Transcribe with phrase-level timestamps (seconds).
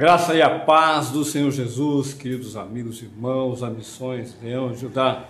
[0.00, 5.28] graça e a paz do Senhor Jesus, queridos amigos irmãos, a Missões Leão Judá.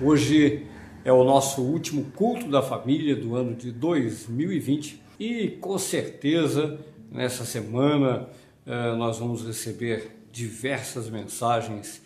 [0.00, 0.66] Hoje
[1.04, 6.76] é o nosso último culto da família do ano de 2020 e com certeza
[7.08, 8.28] nessa semana
[8.66, 12.02] eh, nós vamos receber diversas mensagens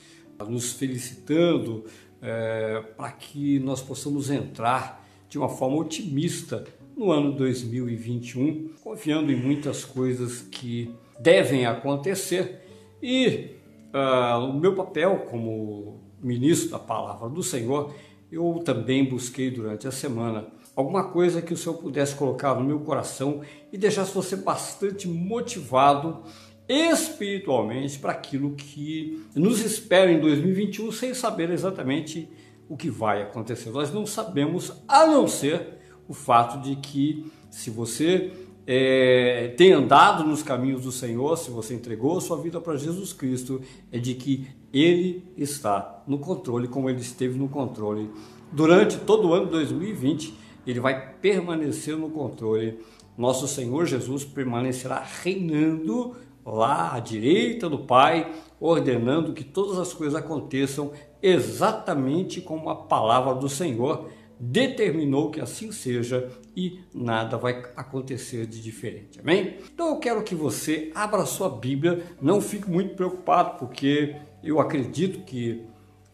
[0.47, 1.87] nos felicitando
[2.21, 9.37] eh, para que nós possamos entrar de uma forma otimista no ano 2021, confiando em
[9.37, 12.61] muitas coisas que devem acontecer
[13.03, 13.57] e
[13.95, 17.95] uh, o meu papel como ministro da palavra do Senhor,
[18.31, 22.81] eu também busquei durante a semana alguma coisa que o Senhor pudesse colocar no meu
[22.81, 23.41] coração
[23.73, 26.23] e deixasse você bastante motivado
[26.69, 32.29] espiritualmente para aquilo que nos espera em 2021 sem saber exatamente
[32.69, 33.71] o que vai acontecer.
[33.71, 38.31] Nós não sabemos a não ser o fato de que se você
[38.67, 43.13] é, tem andado nos caminhos do Senhor, se você entregou a sua vida para Jesus
[43.13, 43.61] Cristo,
[43.93, 48.11] é de que Ele está no controle, como Ele esteve no controle
[48.51, 50.35] durante todo o ano de 2020.
[50.67, 52.79] Ele vai permanecer no controle.
[53.19, 60.15] Nosso Senhor Jesus permanecerá reinando lá à direita do Pai, ordenando que todas as coisas
[60.15, 60.93] aconteçam
[61.23, 68.61] exatamente como a palavra do Senhor determinou que assim seja e nada vai acontecer de
[68.61, 69.21] diferente.
[69.21, 69.59] Amém?
[69.73, 75.25] Então eu quero que você abra sua Bíblia, não fique muito preocupado, porque eu acredito
[75.25, 75.65] que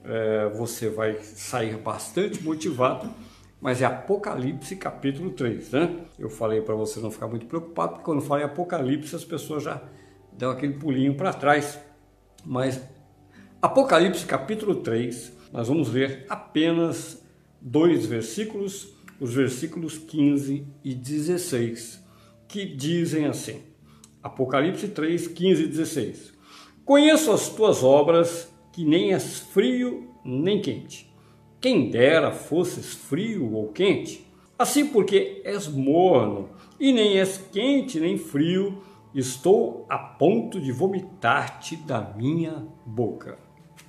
[0.04, 3.10] é, você vai sair bastante motivado.
[3.60, 5.96] Mas é Apocalipse capítulo 3, né?
[6.18, 9.82] Eu falei para você não ficar muito preocupado, porque quando falei Apocalipse as pessoas já
[10.32, 11.78] dão aquele pulinho para trás.
[12.42, 12.80] Mas
[13.60, 17.19] Apocalipse capítulo 3, nós vamos ver apenas
[17.60, 22.02] dois versículos, os versículos 15 e 16,
[22.48, 23.60] que dizem assim:
[24.22, 26.32] Apocalipse 3, 15 e 16.
[26.84, 31.10] Conheço as tuas obras, que nem és frio nem quente.
[31.60, 34.26] Quem dera fosses frio ou quente.
[34.58, 38.82] Assim, porque és morno, e nem és quente nem frio,
[39.14, 43.38] estou a ponto de vomitar-te da minha boca.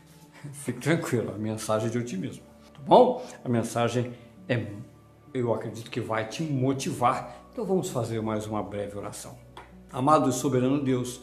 [0.54, 2.51] Fique tranquilo, a mensagem de otimismo
[2.86, 3.24] bom?
[3.44, 4.14] A mensagem
[4.48, 4.66] é,
[5.34, 7.46] eu acredito que vai te motivar.
[7.52, 9.38] Então vamos fazer mais uma breve oração.
[9.92, 11.22] Amado e soberano Deus,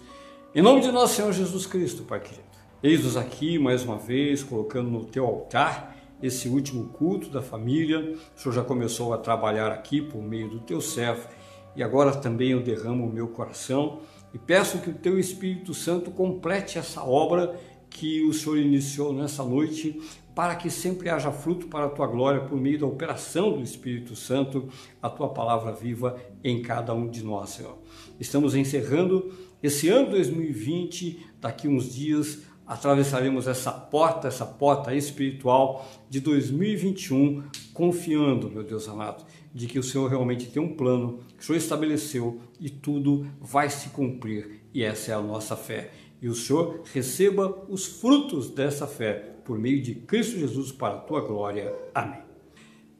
[0.54, 2.42] em nome de nosso Senhor Jesus Cristo, Pai querido,
[2.82, 8.14] eis-nos aqui mais uma vez, colocando no teu altar esse último culto da família.
[8.36, 11.26] O Senhor já começou a trabalhar aqui por meio do teu servo
[11.74, 14.00] e agora também eu derramo o meu coração
[14.34, 17.58] e peço que o teu Espírito Santo complete essa obra
[17.88, 20.00] que o Senhor iniciou nessa noite,
[20.38, 24.14] para que sempre haja fruto para a tua glória por meio da operação do Espírito
[24.14, 24.68] Santo,
[25.02, 27.76] a tua palavra viva em cada um de nós, Senhor.
[28.20, 36.20] Estamos encerrando esse ano 2020, daqui uns dias atravessaremos essa porta, essa porta espiritual de
[36.20, 37.42] 2021,
[37.74, 41.58] confiando, meu Deus amado, de que o Senhor realmente tem um plano que o Senhor
[41.58, 45.90] estabeleceu e tudo vai se cumprir, e essa é a nossa fé.
[46.22, 50.98] E o Senhor receba os frutos dessa fé por meio de Cristo Jesus para a
[50.98, 51.74] tua glória.
[51.94, 52.20] Amém.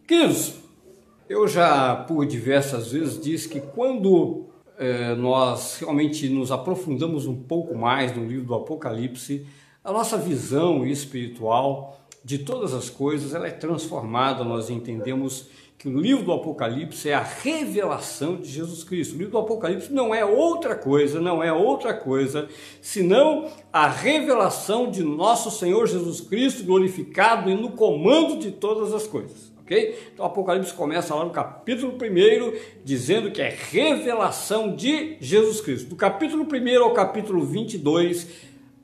[0.07, 0.55] Queridos,
[1.29, 4.47] eu já por diversas vezes disse que quando
[4.79, 9.47] eh, nós realmente nos aprofundamos um pouco mais no livro do Apocalipse,
[9.85, 15.97] a nossa visão espiritual de todas as coisas ela é transformada, nós entendemos que o
[15.97, 19.15] livro do Apocalipse é a revelação de Jesus Cristo.
[19.15, 22.49] O livro do Apocalipse não é outra coisa, não é outra coisa,
[22.83, 29.07] senão a revelação de nosso Senhor Jesus Cristo glorificado e no comando de todas as
[29.07, 29.53] coisas.
[29.61, 29.97] ok?
[30.13, 35.91] Então o Apocalipse começa lá no capítulo 1, dizendo que é revelação de Jesus Cristo.
[35.91, 38.27] Do capítulo 1 ao capítulo 22,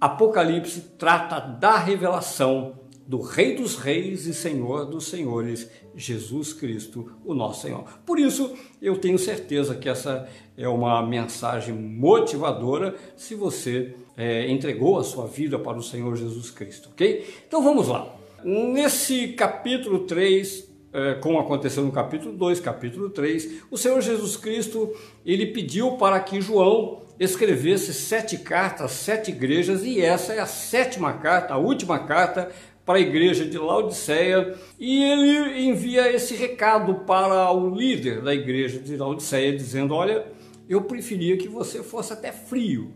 [0.00, 7.34] Apocalipse trata da revelação do Rei dos Reis e Senhor dos Senhores, Jesus Cristo, o
[7.34, 7.84] nosso Senhor.
[8.04, 14.98] Por isso, eu tenho certeza que essa é uma mensagem motivadora se você é, entregou
[14.98, 17.26] a sua vida para o Senhor Jesus Cristo, ok?
[17.46, 18.14] Então vamos lá.
[18.42, 24.94] Nesse capítulo 3, é, como aconteceu no capítulo 2, capítulo 3, o Senhor Jesus Cristo,
[25.26, 31.12] ele pediu para que João escrevesse sete cartas, sete igrejas, e essa é a sétima
[31.14, 32.50] carta, a última carta
[32.84, 38.78] para a igreja de Laodiceia e ele envia esse recado para o líder da igreja
[38.78, 40.26] de Laodiceia, dizendo: Olha,
[40.68, 42.92] eu preferia que você fosse até frio.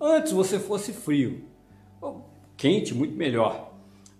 [0.00, 1.44] Antes você fosse frio.
[2.56, 3.72] Quente, muito melhor.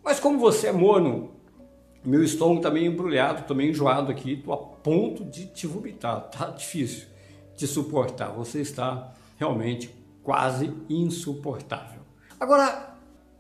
[0.03, 1.33] Mas como você é morno,
[2.05, 6.29] meu estômago está meio embrulhado, meio enjoado aqui, estou a ponto de te vomitar.
[6.31, 7.07] Tá difícil
[7.57, 8.31] de suportar.
[8.33, 9.91] Você está realmente
[10.23, 12.01] quase insuportável.
[12.39, 12.92] Agora,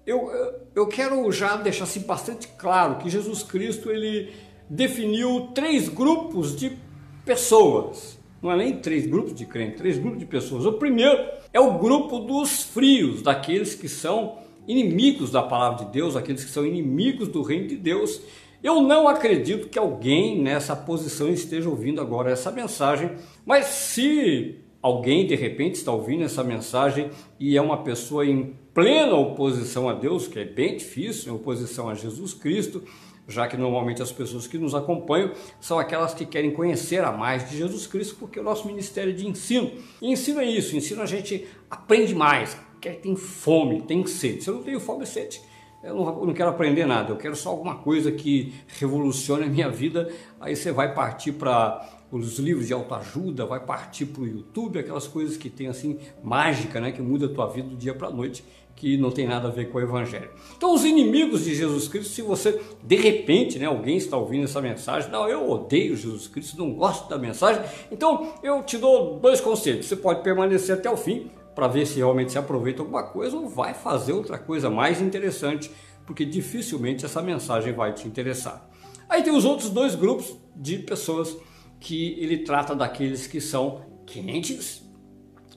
[0.06, 0.30] eu,
[0.74, 4.32] eu quero já deixar assim bastante claro que Jesus Cristo ele
[4.68, 6.76] definiu três grupos de
[7.24, 8.18] pessoas.
[8.42, 10.66] Não é nem três grupos de crentes, três grupos de pessoas.
[10.66, 11.16] O primeiro
[11.52, 16.50] é o grupo dos frios, daqueles que são inimigos da palavra de Deus, aqueles que
[16.50, 18.20] são inimigos do reino de Deus.
[18.62, 23.12] Eu não acredito que alguém nessa posição esteja ouvindo agora essa mensagem,
[23.44, 29.14] mas se alguém de repente está ouvindo essa mensagem e é uma pessoa em plena
[29.14, 32.82] oposição a Deus, que é bem difícil, em oposição a Jesus Cristo,
[33.28, 35.30] já que normalmente as pessoas que nos acompanham
[35.60, 39.14] são aquelas que querem conhecer a mais de Jesus Cristo, porque o nosso ministério é
[39.14, 39.70] de ensino.
[40.00, 44.42] E ensino é isso, ensino a gente aprende mais, quer tem fome, tem sede.
[44.42, 45.40] Se eu não tenho fome e sede,
[45.84, 49.48] eu não, eu não, quero aprender nada, eu quero só alguma coisa que revolucione a
[49.48, 50.12] minha vida.
[50.40, 55.08] Aí você vai partir para os livros de autoajuda, vai partir para o YouTube, aquelas
[55.08, 58.10] coisas que tem assim, mágica, né, que muda a tua vida do dia para a
[58.10, 58.44] noite,
[58.76, 60.30] que não tem nada a ver com o Evangelho.
[60.56, 64.60] Então, os inimigos de Jesus Cristo, se você, de repente, né, alguém está ouvindo essa
[64.60, 69.40] mensagem, não, eu odeio Jesus Cristo, não gosto da mensagem, então eu te dou dois
[69.40, 69.86] conselhos.
[69.86, 73.48] Você pode permanecer até o fim, para ver se realmente se aproveita alguma coisa ou
[73.48, 75.70] vai fazer outra coisa mais interessante,
[76.06, 78.68] porque dificilmente essa mensagem vai te interessar.
[79.08, 81.36] Aí tem os outros dois grupos de pessoas
[81.82, 84.88] que ele trata daqueles que são quentes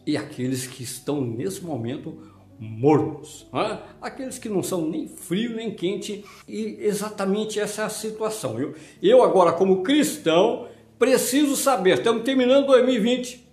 [0.07, 2.17] e aqueles que estão nesse momento
[2.59, 3.79] mornos, né?
[4.01, 8.59] aqueles que não são nem frio nem quente e exatamente essa é a situação.
[8.59, 8.73] Eu,
[9.03, 10.67] eu agora como cristão
[10.97, 13.45] preciso saber, estamos terminando 2020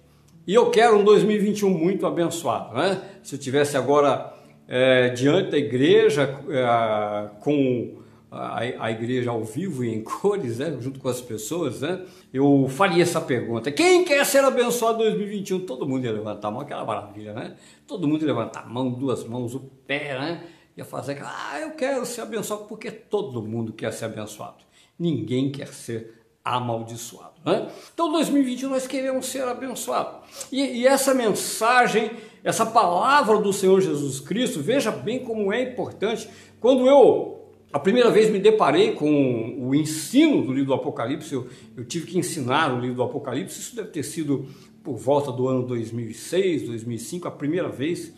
[0.47, 3.03] e eu quero um 2021 muito abençoado, né?
[3.23, 4.33] Se eu tivesse agora
[4.67, 8.02] é, diante da igreja é, com
[8.33, 12.03] a, a, igreja ao vivo e em cores, né, junto com as pessoas, né,
[12.33, 15.67] eu faria essa pergunta: quem quer ser abençoado em 2021?
[15.67, 17.57] Todo mundo ia levantar a mão, aquela maravilha, né?
[17.87, 20.47] Todo mundo ia levantar a mão, duas mãos, o pé, né?
[20.75, 24.65] Ia fazer aquela, ah, eu quero ser abençoado, porque todo mundo quer ser abençoado.
[24.99, 27.35] Ninguém quer ser amaldiçoado.
[27.45, 27.69] Né?
[27.93, 30.47] Então, 2021 nós queremos ser abençoados.
[30.51, 32.11] E, e essa mensagem,
[32.43, 36.29] essa palavra do Senhor Jesus Cristo, veja bem como é importante.
[36.59, 37.42] Quando eu
[37.73, 42.07] a primeira vez me deparei com o ensino do livro do Apocalipse, eu, eu, tive
[42.07, 44.47] que ensinar o livro do Apocalipse, isso deve ter sido
[44.85, 48.13] por volta do ano 2006, 2005, a primeira vez.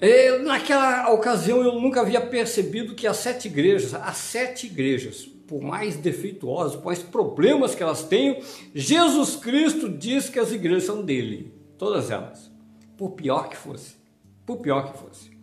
[0.00, 5.60] E, naquela ocasião eu nunca havia percebido que as sete igrejas, as sete igrejas, por
[5.60, 8.38] mais defeituosas, por mais problemas que elas tenham,
[8.72, 12.52] Jesus Cristo diz que as igrejas são dele, todas elas,
[12.96, 13.96] por pior que fosse,
[14.44, 15.35] por pior que fosse.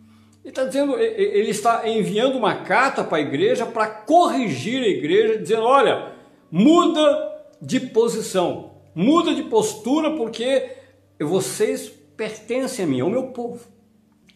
[0.44, 5.38] Ele está dizendo, ele está enviando uma carta para a igreja para corrigir a igreja,
[5.38, 6.12] dizendo: olha,
[6.50, 7.32] muda
[7.62, 10.70] de posição, muda de postura, porque
[11.18, 13.66] vocês pertencem a mim, é o meu povo.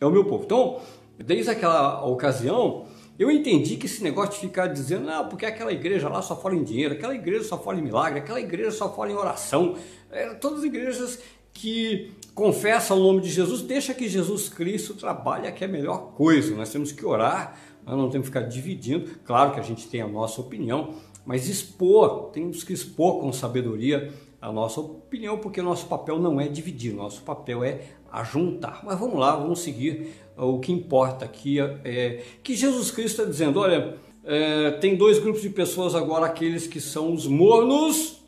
[0.00, 0.44] É o meu povo.
[0.44, 0.80] Então,
[1.18, 2.86] desde aquela ocasião,
[3.18, 6.54] eu entendi que esse negócio de ficar dizendo, não, porque aquela igreja lá só fala
[6.54, 9.76] em dinheiro, aquela igreja só fala em milagre, aquela igreja só fala em oração,
[10.10, 11.18] é, todas as igrejas
[11.52, 16.12] que confessa o nome de Jesus, deixa que Jesus Cristo trabalhe, que é a melhor
[16.12, 16.54] coisa.
[16.54, 19.10] Nós temos que orar, nós não temos que ficar dividindo.
[19.24, 20.94] Claro que a gente tem a nossa opinião,
[21.26, 26.46] mas expor, temos que expor com sabedoria a nossa opinião, porque nosso papel não é
[26.46, 27.80] dividir, nosso papel é
[28.12, 28.84] ajuntar.
[28.84, 33.58] Mas vamos lá, vamos seguir o que importa aqui é que Jesus Cristo está dizendo:
[33.58, 38.22] olha, é, tem dois grupos de pessoas agora, aqueles que são os mornos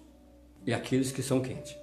[0.67, 1.77] e aqueles que são quentes.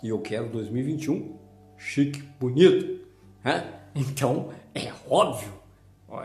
[0.00, 1.45] E eu quero 2021
[1.78, 3.00] chique, bonito.
[3.44, 3.64] Né?
[3.94, 5.52] Então é óbvio,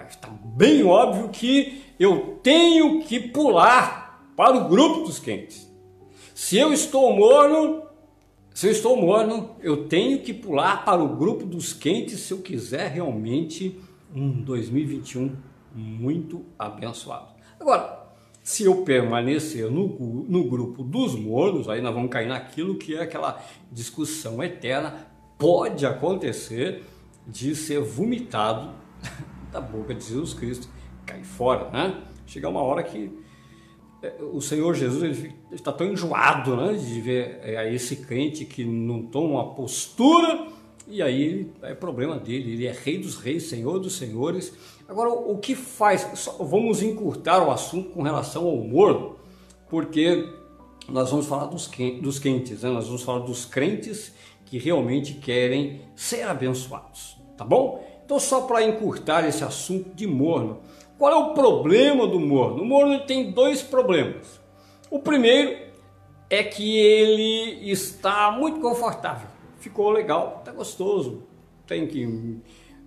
[0.09, 5.69] está bem óbvio que eu tenho que pular para o grupo dos quentes.
[6.33, 7.83] Se eu estou morno,
[8.53, 12.39] se eu estou morno, eu tenho que pular para o grupo dos quentes se eu
[12.39, 13.79] quiser realmente
[14.13, 15.35] um 2021
[15.73, 17.27] muito abençoado.
[17.59, 18.01] Agora,
[18.43, 19.87] se eu permanecer no,
[20.27, 23.41] no grupo dos mornos, aí nós vamos cair naquilo que é aquela
[23.71, 25.10] discussão eterna
[25.41, 26.83] pode acontecer
[27.25, 28.69] de ser vomitado
[29.51, 30.69] da boca de Jesus Cristo,
[31.03, 32.03] cair fora, né?
[32.27, 33.11] Chegar uma hora que
[34.03, 39.01] é, o Senhor Jesus está tão enjoado né, de ver é, esse crente que não
[39.01, 40.47] toma uma postura
[40.87, 44.53] e aí é problema dele, ele é rei dos reis, senhor dos senhores.
[44.87, 46.07] Agora, o que faz?
[46.15, 49.17] Só vamos encurtar o assunto com relação ao humor,
[49.69, 50.27] porque
[50.87, 52.69] nós vamos falar dos quentes, né?
[52.69, 54.13] nós vamos falar dos crentes
[54.51, 57.81] que realmente querem ser abençoados, tá bom?
[58.03, 60.59] Então, só para encurtar esse assunto de morno,
[60.97, 62.61] qual é o problema do morno?
[62.61, 64.41] O morno tem dois problemas.
[64.89, 65.57] O primeiro
[66.29, 71.23] é que ele está muito confortável, ficou legal, está gostoso,
[71.65, 72.41] tem que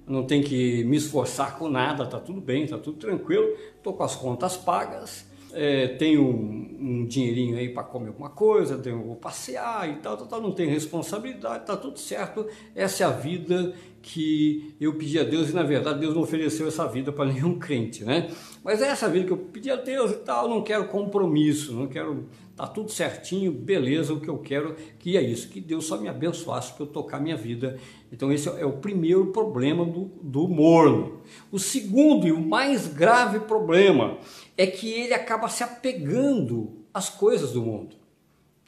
[0.06, 4.02] não tem que me esforçar com nada, tá tudo bem, tá tudo tranquilo, tô com
[4.02, 9.16] as contas pagas, é, tenho um, um, dinheirinho aí para comer alguma coisa, tenho, vou
[9.16, 12.46] passear e tal, tal, tal, não tenho responsabilidade, tá tudo certo.
[12.74, 16.68] Essa é a vida que eu pedi a Deus e na verdade Deus não ofereceu
[16.68, 18.30] essa vida para nenhum crente, né?
[18.62, 21.86] Mas é essa vida que eu pedi a Deus e tal, não quero compromisso, não
[21.86, 25.98] quero tá tudo certinho, beleza, o que eu quero que é isso, que Deus só
[25.98, 27.78] me abençoasse para eu tocar minha vida.
[28.12, 31.20] Então esse é o primeiro problema do, do morno.
[31.50, 34.18] O segundo e o mais grave problema
[34.56, 38.03] é que ele acaba se apegando às coisas do mundo.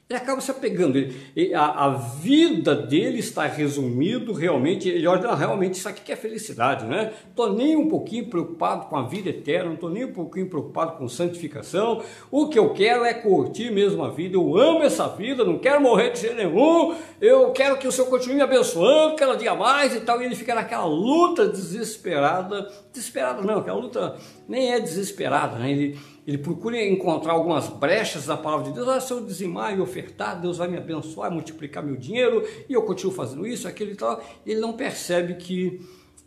[0.08, 0.96] Ele acaba se apegando.
[0.96, 4.88] Ele, a, a, vida dele está resumido realmente.
[4.88, 7.12] Ele olha, realmente isso aqui que é felicidade, né?
[7.28, 10.96] Estou nem um pouquinho preocupado com a vida eterna, não estou nem um pouquinho preocupado
[10.96, 12.04] com santificação.
[12.30, 14.36] O que eu quero é curtir mesmo a vida.
[14.36, 16.94] Eu amo essa vida, não quero morrer de jeito nenhum.
[17.20, 20.22] Eu quero que o Senhor continue me abençoando cada dia mais e tal.
[20.22, 22.70] E ele fica naquela luta desesperada.
[22.92, 24.16] Desesperada não, aquela luta
[24.48, 25.70] nem é desesperada, né?
[25.70, 28.88] Ele, ele procura encontrar algumas brechas da palavra de Deus.
[28.88, 32.82] Ah, se eu dizimar e ofertar, Deus vai me abençoar, multiplicar meu dinheiro, e eu
[32.82, 34.22] continuo fazendo isso, aquilo e tal.
[34.44, 35.80] Ele não percebe que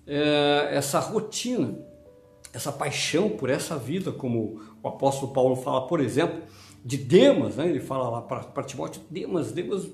[0.05, 1.79] é, essa rotina,
[2.53, 6.41] essa paixão por essa vida, como o apóstolo Paulo fala, por exemplo,
[6.83, 7.67] de Demas, né?
[7.69, 9.87] ele fala lá para Timóteo, Demas, Demas,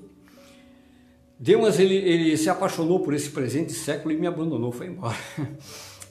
[1.38, 5.16] Demas ele, ele se apaixonou por esse presente século e me abandonou, foi embora.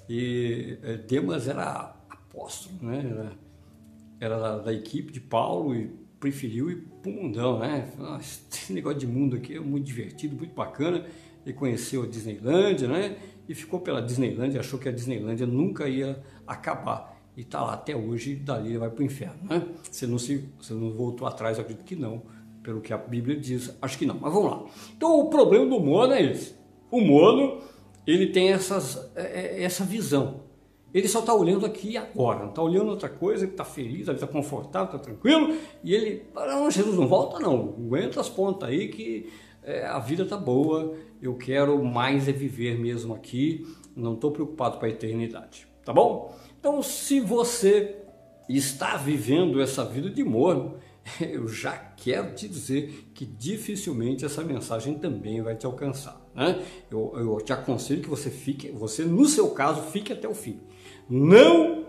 [0.07, 1.94] E é, Demas era
[2.35, 3.31] apóstolo, né?
[4.19, 5.87] Era, da, da, equipe de Paulo e
[6.19, 7.91] preferiu ir para o mundão, né?
[7.97, 11.05] Nossa, esse negócio de mundo aqui é muito divertido, muito bacana.
[11.45, 13.17] Ele conheceu a Disneylândia, né?
[13.47, 17.15] E ficou pela Disneylândia, achou que a Disneylândia nunca ia acabar.
[17.37, 19.67] E está lá até hoje, dali ele vai para o inferno, né?
[19.83, 22.23] Você não, se, você não voltou atrás, acredito que não,
[22.63, 24.17] pelo que a Bíblia diz, acho que não.
[24.19, 24.65] Mas vamos lá.
[24.95, 26.55] Então o problema do mono é esse.
[26.89, 27.61] O mono,
[28.07, 30.44] ele tem essas, é, é, essa visão
[30.95, 34.07] ele só está olhando aqui e agora, não está olhando outra coisa, ele está feliz,
[34.07, 38.69] ele está confortável, está tranquilo, e ele, não, Jesus não volta não, aguenta as pontas
[38.69, 39.29] aí que
[39.61, 44.77] é, a vida está boa, eu quero mais é viver mesmo aqui, não estou preocupado
[44.77, 46.33] com a eternidade, tá bom?
[46.57, 47.97] Então se você
[48.47, 50.75] está vivendo essa vida de morno,
[51.19, 56.25] eu já quero te dizer que dificilmente essa mensagem também vai te alcançar.
[56.33, 56.63] Né?
[56.89, 60.61] Eu, eu te aconselho que você fique, você no seu caso, fique até o fim.
[61.09, 61.85] Não,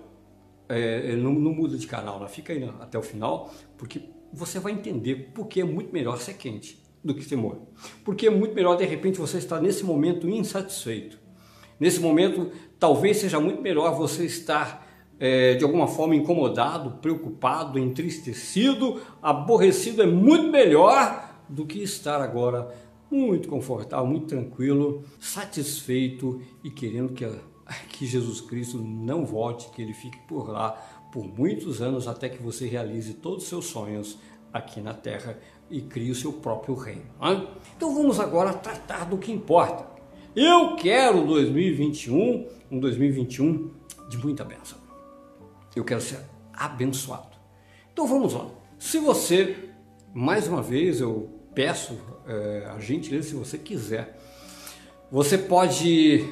[0.69, 2.29] é, é, não, não, muda de canal, né?
[2.29, 6.35] fica aí né, até o final, porque você vai entender porque é muito melhor ser
[6.35, 7.69] quente do que ser morno.
[8.05, 11.19] Porque é muito melhor, de repente, você estar nesse momento insatisfeito.
[11.79, 14.87] Nesse momento, talvez seja muito melhor você estar
[15.19, 20.03] é, de alguma forma incomodado, preocupado, entristecido, aborrecido.
[20.03, 22.75] É muito melhor do que estar agora
[23.11, 27.33] muito confortável, muito tranquilo, satisfeito e querendo que a
[27.91, 30.73] que Jesus Cristo não volte, que ele fique por lá
[31.13, 34.19] por muitos anos até que você realize todos os seus sonhos
[34.53, 35.39] aqui na terra
[35.71, 37.07] e crie o seu próprio reino.
[37.23, 37.49] Hein?
[37.77, 39.87] Então vamos agora tratar do que importa.
[40.35, 43.71] Eu quero 2021, um 2021
[44.09, 44.79] de muita bênção.
[45.75, 46.21] Eu quero ser
[46.53, 47.37] abençoado.
[47.93, 48.49] Então vamos lá.
[48.79, 49.71] Se você,
[50.13, 54.21] mais uma vez, eu peço é, a gentileza, se você quiser,
[55.11, 56.29] você pode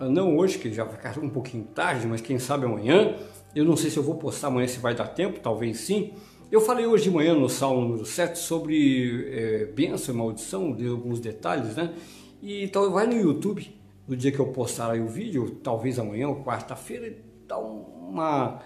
[0.00, 3.16] não hoje, que já vai ficar um pouquinho tarde, mas quem sabe amanhã.
[3.54, 6.12] Eu não sei se eu vou postar amanhã, se vai dar tempo, talvez sim.
[6.50, 10.86] Eu falei hoje de manhã no Salmo número 7 sobre é, bênção e maldição, de
[10.86, 11.94] alguns detalhes, né?
[12.40, 13.74] E então vai no YouTube,
[14.06, 17.14] no dia que eu postar aí o vídeo, talvez amanhã ou quarta-feira,
[17.46, 18.60] dá uma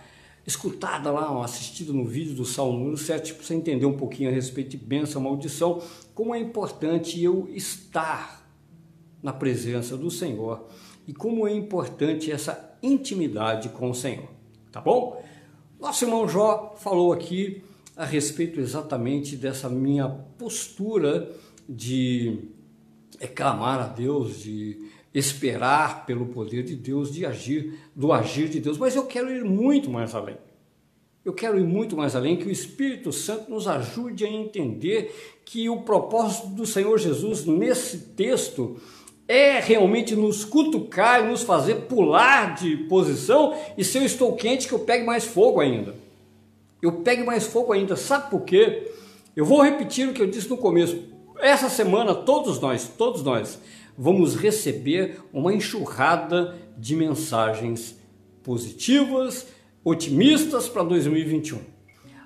[0.46, 4.30] escutada lá, uma assistida no vídeo do Salmo número 7, para você entender um pouquinho
[4.30, 5.82] a respeito de bênção e maldição,
[6.14, 8.48] como é importante eu estar
[9.22, 10.66] na presença do Senhor
[11.06, 14.28] e como é importante essa intimidade com o Senhor,
[14.70, 15.22] tá bom?
[15.80, 17.62] Nosso irmão Jó falou aqui
[17.96, 21.30] a respeito exatamente dessa minha postura
[21.68, 22.38] de
[23.34, 28.78] clamar a Deus, de esperar pelo poder de Deus, de agir, do agir de Deus,
[28.78, 30.36] mas eu quero ir muito mais além.
[31.24, 35.68] Eu quero ir muito mais além, que o Espírito Santo nos ajude a entender que
[35.68, 38.76] o propósito do Senhor Jesus nesse texto
[39.32, 44.68] é realmente nos cutucar e nos fazer pular de posição e se eu estou quente
[44.68, 45.94] que eu pegue mais fogo ainda.
[46.82, 47.96] Eu pegue mais fogo ainda.
[47.96, 48.92] Sabe por quê?
[49.34, 50.98] Eu vou repetir o que eu disse no começo.
[51.38, 53.58] Essa semana todos nós, todos nós
[53.96, 57.98] vamos receber uma enxurrada de mensagens
[58.42, 59.46] positivas,
[59.82, 61.58] otimistas para 2021.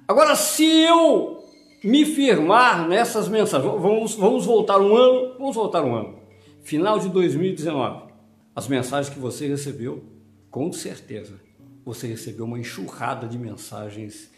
[0.08, 1.44] Agora, se eu
[1.84, 6.15] me firmar nessas mensagens, vamos, vamos voltar um ano, vamos voltar um ano
[6.66, 8.12] final de 2019.
[8.52, 10.02] as mensagens que você recebeu,
[10.50, 11.34] com certeza,
[11.84, 14.32] você recebeu uma enxurrada de mensagens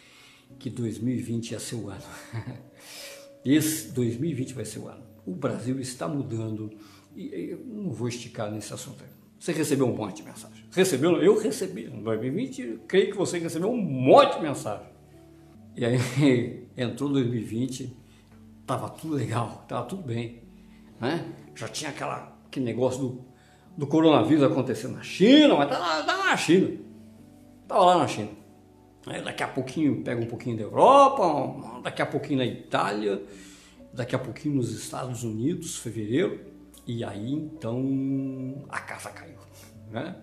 [0.58, 2.02] que 2020 ia ser o ano.
[3.42, 5.02] Esse 2020 vai ser o ano.
[5.25, 6.70] O Brasil está mudando
[7.16, 9.02] e eu não vou esticar nesse assunto.
[9.38, 10.64] Você recebeu um monte de mensagem.
[10.70, 11.23] Recebeu?
[11.23, 11.87] Eu recebi.
[11.87, 14.88] Em 2020, creio que você recebeu um monte de mensagem.
[15.75, 17.97] E aí entrou 2020,
[18.61, 20.42] estava tudo legal, estava tudo bem.
[21.00, 21.25] Né?
[21.58, 23.24] Já tinha aquela, aquele negócio do,
[23.76, 26.78] do coronavírus acontecendo na China, mas estava tá lá na China.
[27.62, 28.30] Estava lá na China.
[29.04, 33.20] Aí daqui a pouquinho pega um pouquinho da Europa, daqui a pouquinho na Itália,
[33.92, 36.46] daqui a pouquinho nos Estados Unidos, fevereiro.
[36.86, 39.38] E aí então a casa caiu,
[39.90, 40.14] né?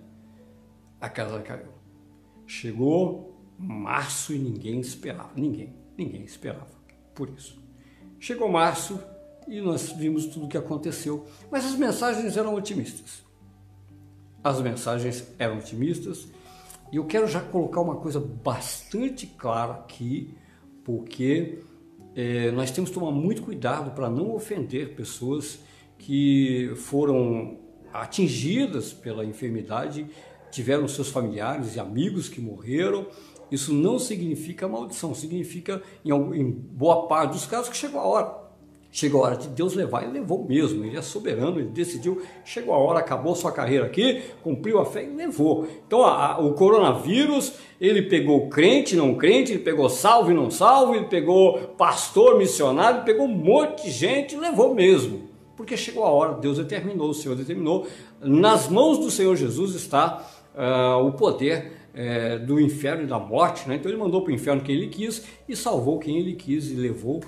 [1.02, 1.74] A casa caiu.
[2.48, 6.76] Chegou março e ninguém esperava, ninguém, ninguém esperava
[7.14, 7.62] por isso.
[8.20, 9.04] Chegou março
[9.48, 13.24] e nós vimos tudo o que aconteceu, mas as mensagens eram otimistas.
[14.44, 16.28] As mensagens eram otimistas
[16.92, 20.34] e eu quero já colocar uma coisa bastante clara aqui,
[20.84, 21.60] porque
[22.16, 25.60] é, nós temos que tomar muito cuidado para não ofender pessoas
[25.98, 27.58] que foram
[27.94, 30.06] atingidas pela enfermidade,
[30.52, 33.08] tiveram seus familiares e amigos que morreram
[33.52, 38.45] isso não significa maldição, significa, em, em boa parte dos casos, que chegou a hora.
[38.96, 42.74] Chegou a hora de Deus levar, ele levou mesmo, ele é soberano, ele decidiu, chegou
[42.74, 45.68] a hora, acabou sua carreira aqui, cumpriu a fé e levou.
[45.86, 50.50] Então a, a, o coronavírus, ele pegou crente, não crente, ele pegou salvo e não
[50.50, 55.24] salvo, ele pegou pastor, missionário, ele pegou um monte de gente e levou mesmo.
[55.58, 57.86] Porque chegou a hora, Deus determinou, o Senhor determinou,
[58.22, 63.68] nas mãos do Senhor Jesus está uh, o poder é, do inferno e da morte,
[63.68, 63.76] né?
[63.76, 66.76] Então ele mandou para o inferno quem ele quis e salvou quem ele quis e
[66.76, 67.20] levou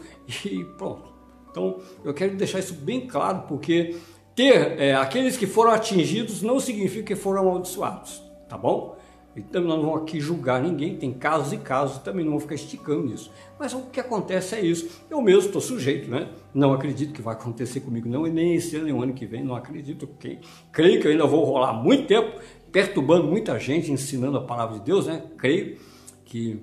[0.46, 1.17] e pronto.
[1.58, 3.96] Então eu quero deixar isso bem claro porque
[4.36, 8.96] ter é, aqueles que foram atingidos não significa que foram amaldiçoados, tá bom?
[9.36, 12.56] Então nós não vamos aqui julgar ninguém, tem casos e casos, também não vou ficar
[12.56, 13.32] esticando nisso.
[13.60, 15.04] Mas o que acontece é isso.
[15.10, 16.30] Eu mesmo estou sujeito, né?
[16.54, 19.28] Não acredito que vai acontecer comigo, não, e nem esse ano, nem o ano que
[19.28, 20.06] vem, não acredito.
[20.06, 20.40] Okay?
[20.72, 22.40] Creio que eu ainda vou rolar muito tempo
[22.72, 25.24] perturbando muita gente, ensinando a palavra de Deus, né?
[25.38, 25.78] Creio
[26.26, 26.60] que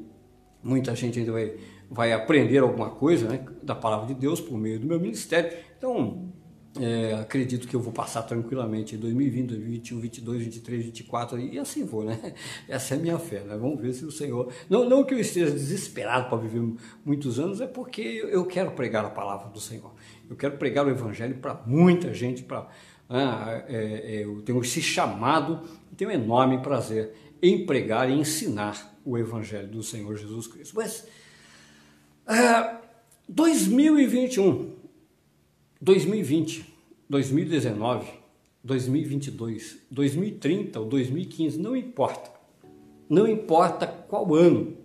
[0.61, 1.55] muita gente ainda vai,
[1.91, 5.57] vai aprender alguma coisa né, da palavra de Deus por meio do meu ministério.
[5.77, 6.33] Então,
[6.81, 11.85] é, acredito que eu vou passar tranquilamente em 2020, 2021, 2022, 2023, 2024 e assim
[11.85, 12.35] vou, né?
[12.69, 13.57] Essa é a minha fé, né?
[13.57, 14.53] Vamos ver se o Senhor.
[14.69, 19.05] Não, não que eu esteja desesperado para viver muitos anos, é porque eu quero pregar
[19.05, 19.95] a palavra do Senhor.
[20.29, 22.69] Eu quero pregar o Evangelho para muita gente, para.
[23.09, 25.61] Ah, é, é, eu tenho esse chamado
[25.95, 30.75] tenho enorme prazer em pregar e ensinar o Evangelho do Senhor Jesus Cristo.
[30.77, 31.07] Mas,
[32.29, 32.79] uh,
[33.29, 34.73] 2021,
[35.81, 36.75] 2020,
[37.09, 38.07] 2019,
[38.63, 42.33] 2022, 2030 ou 2015, não importa.
[43.09, 44.77] Não importa qual ano,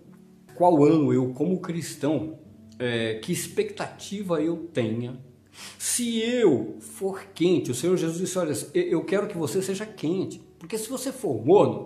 [0.56, 2.38] qual ano eu, como cristão,
[2.78, 5.18] é, que expectativa eu tenha.
[5.78, 10.42] Se eu for quente, o Senhor Jesus disse: Olha, eu quero que você seja quente.
[10.58, 11.86] Porque se você for morno,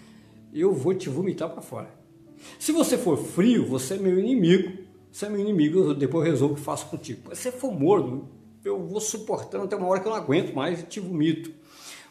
[0.52, 1.94] eu vou te vomitar para fora.
[2.58, 4.85] Se você for frio, você é meu inimigo.
[5.16, 7.22] Você é meu inimigo, eu depois resolvo o que faço contigo.
[7.26, 8.28] Mas se você for morno,
[8.62, 11.54] eu vou suportando até uma hora que eu não aguento mais e te vomito.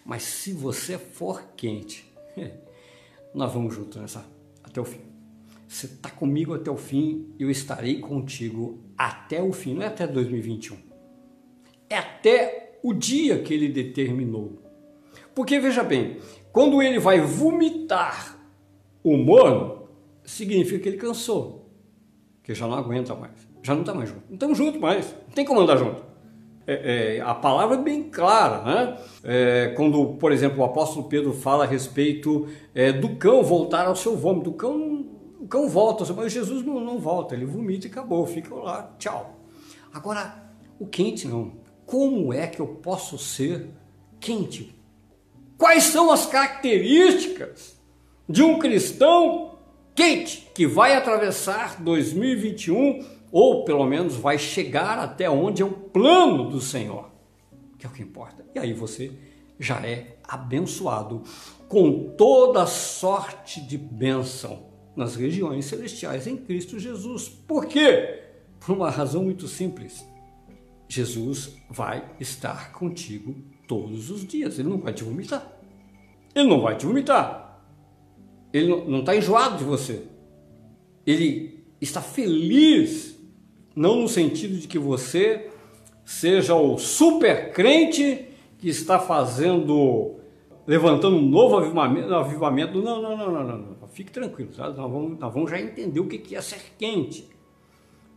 [0.04, 2.12] Mas se você for quente,
[3.32, 4.26] nós vamos juntos nessa
[4.64, 5.02] até o fim.
[5.68, 10.08] Você está comigo até o fim, eu estarei contigo até o fim, não é até
[10.08, 10.76] 2021.
[11.88, 14.64] É até o dia que ele determinou.
[15.36, 16.18] Porque veja bem,
[16.52, 18.36] quando ele vai vomitar
[19.04, 19.90] o morno,
[20.24, 21.65] significa que ele cansou,
[22.46, 24.22] que já não aguenta mais, já não está mais junto.
[24.28, 26.00] Não estamos juntos mais, não tem como andar junto.
[26.68, 28.98] É, é, a palavra é bem clara, né?
[29.24, 33.96] É, quando, por exemplo, o apóstolo Pedro fala a respeito é, do cão voltar ao
[33.96, 35.08] seu vômito, o cão,
[35.40, 39.40] o cão volta, mas Jesus não, não volta, ele vomita e acabou, fica lá, tchau.
[39.92, 40.44] Agora,
[40.80, 41.54] o quente não.
[41.84, 43.70] Como é que eu posso ser
[44.20, 44.76] quente?
[45.58, 47.80] Quais são as características
[48.28, 49.55] de um cristão
[49.96, 56.50] quente que vai atravessar 2021 ou pelo menos vai chegar até onde é o plano
[56.50, 57.10] do Senhor?
[57.80, 58.46] Que é o que importa.
[58.54, 59.12] E aí você
[59.60, 61.24] já é abençoado
[61.68, 67.28] com toda sorte de bênção nas regiões celestiais em Cristo Jesus.
[67.28, 68.24] Por quê?
[68.60, 70.06] Por uma razão muito simples.
[70.88, 73.36] Jesus vai estar contigo
[73.68, 74.60] todos os dias.
[74.60, 75.52] Ele não vai te vomitar.
[76.34, 77.45] Ele não vai te vomitar.
[78.56, 80.04] Ele não está enjoado de você.
[81.06, 83.20] Ele está feliz,
[83.76, 85.50] não no sentido de que você
[86.06, 90.16] seja o super crente que está fazendo
[90.66, 92.14] levantando um novo avivamento.
[92.14, 92.82] avivamento.
[92.82, 93.88] Não, não, não, não, não.
[93.90, 94.70] Fique tranquilo, tá?
[94.70, 97.28] nós, vamos, nós vamos já entender o que é ser quente.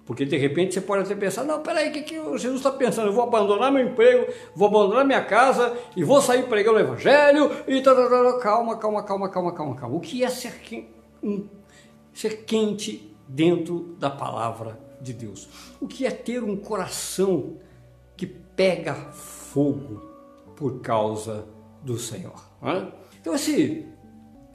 [0.08, 3.08] Porque de repente você pode até pensar, não, peraí, o que, que Jesus está pensando?
[3.08, 7.50] Eu vou abandonar meu emprego, vou abandonar minha casa e vou sair pregando o evangelho
[7.68, 7.94] e tá,
[8.40, 9.94] calma, calma, calma, calma, calma, calma.
[9.94, 10.88] O que é ser, quente,
[12.14, 15.46] ser quente dentro da palavra de Deus?
[15.78, 17.58] O que é ter um coração
[18.16, 20.08] que pega fogo
[20.56, 21.44] por causa
[21.82, 22.42] do Senhor?
[22.62, 22.90] Né?
[23.20, 23.86] Então esse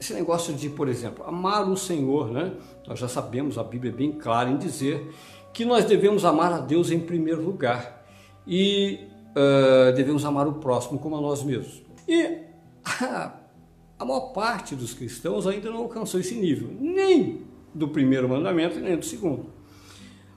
[0.00, 2.52] esse negócio de, por exemplo, amar o Senhor, né?
[2.86, 5.14] Nós já sabemos, a Bíblia é bem clara em dizer
[5.54, 8.04] que nós devemos amar a Deus em primeiro lugar
[8.44, 11.80] e uh, devemos amar o próximo como a nós mesmos.
[12.08, 12.40] E
[12.84, 13.32] a,
[13.96, 18.96] a maior parte dos cristãos ainda não alcançou esse nível, nem do primeiro mandamento, nem
[18.96, 19.46] do segundo.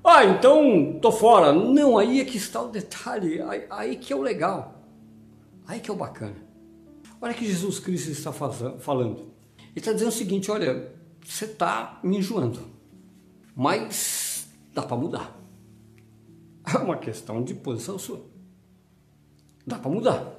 [0.03, 1.51] Ah, então tô fora.
[1.51, 4.83] Não, aí é que está o detalhe, aí, aí que é o legal,
[5.67, 6.35] aí que é o bacana.
[7.19, 9.31] Olha que Jesus Cristo está falando.
[9.57, 10.91] Ele está dizendo o seguinte: olha,
[11.25, 12.59] você está me enjoando,
[13.55, 14.26] mas
[14.77, 15.35] dá para mudar.
[16.71, 18.21] É uma questão de posição sua.
[19.65, 20.35] Dá para mudar.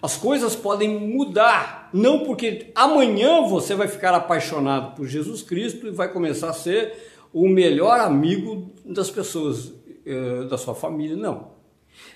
[0.00, 5.90] As coisas podem mudar, não porque amanhã você vai ficar apaixonado por Jesus Cristo e
[5.90, 9.72] vai começar a ser o melhor amigo das pessoas
[10.04, 11.56] eh, da sua família, não.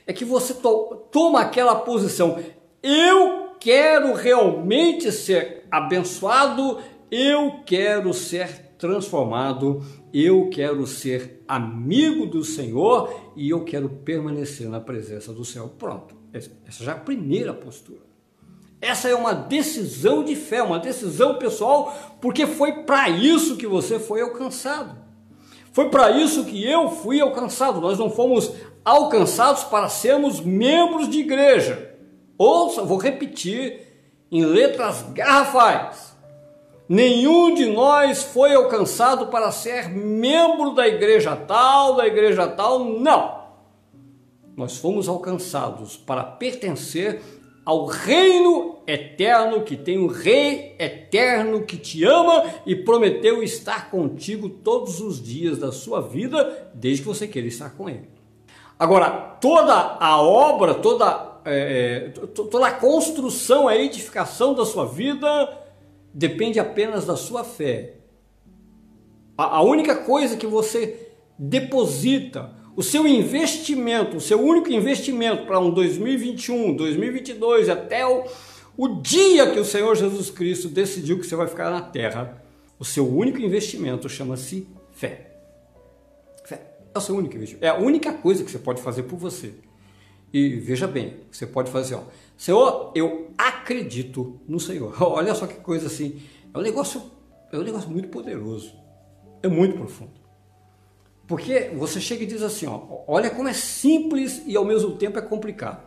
[0.07, 2.39] É que você to toma aquela posição.
[2.83, 6.79] Eu quero realmente ser abençoado,
[7.11, 14.81] eu quero ser transformado, eu quero ser amigo do Senhor e eu quero permanecer na
[14.81, 15.69] presença do Senhor.
[15.71, 18.11] Pronto, essa já é a primeira postura.
[18.81, 23.99] Essa é uma decisão de fé, uma decisão pessoal, porque foi para isso que você
[23.99, 24.97] foi alcançado.
[25.73, 27.81] Foi para isso que eu fui alcançado.
[27.81, 28.53] Nós não fomos
[28.85, 31.95] alcançados para sermos membros de igreja.
[32.39, 33.87] Ouça, vou repetir
[34.33, 36.10] em letras garrafais.
[36.91, 43.45] Nenhum de nós foi alcançado para ser membro da igreja tal, da igreja tal, não.
[44.57, 47.23] Nós fomos alcançados para pertencer
[47.65, 54.49] ao reino eterno que tem um rei eterno que te ama e prometeu estar contigo
[54.49, 58.11] todos os dias da sua vida, desde que você queira estar com ele.
[58.77, 65.70] Agora, toda a obra, toda, é, é toda a construção, a edificação da sua vida
[66.13, 67.95] depende apenas da sua fé.
[69.37, 75.59] A, a única coisa que você deposita, o seu investimento, o seu único investimento para
[75.59, 78.25] um 2021, 2022, até o,
[78.77, 82.43] o dia que o Senhor Jesus Cristo decidiu que você vai ficar na terra,
[82.79, 85.37] o seu único investimento chama-se fé.
[86.45, 86.63] Fé
[86.95, 87.65] é o seu único investimento.
[87.65, 89.55] É a única coisa que você pode fazer por você.
[90.33, 92.03] E veja bem, você pode fazer, ó,
[92.37, 94.95] Senhor, eu acredito no Senhor.
[95.03, 96.23] Olha só que coisa assim.
[96.53, 97.03] É um negócio,
[97.53, 98.75] é um negócio muito poderoso.
[99.43, 100.21] É muito profundo.
[101.27, 105.17] Porque você chega e diz assim, ó, olha como é simples e ao mesmo tempo
[105.17, 105.87] é complicado.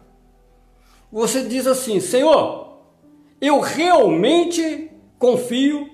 [1.12, 2.80] Você diz assim, Senhor,
[3.42, 5.90] eu realmente confio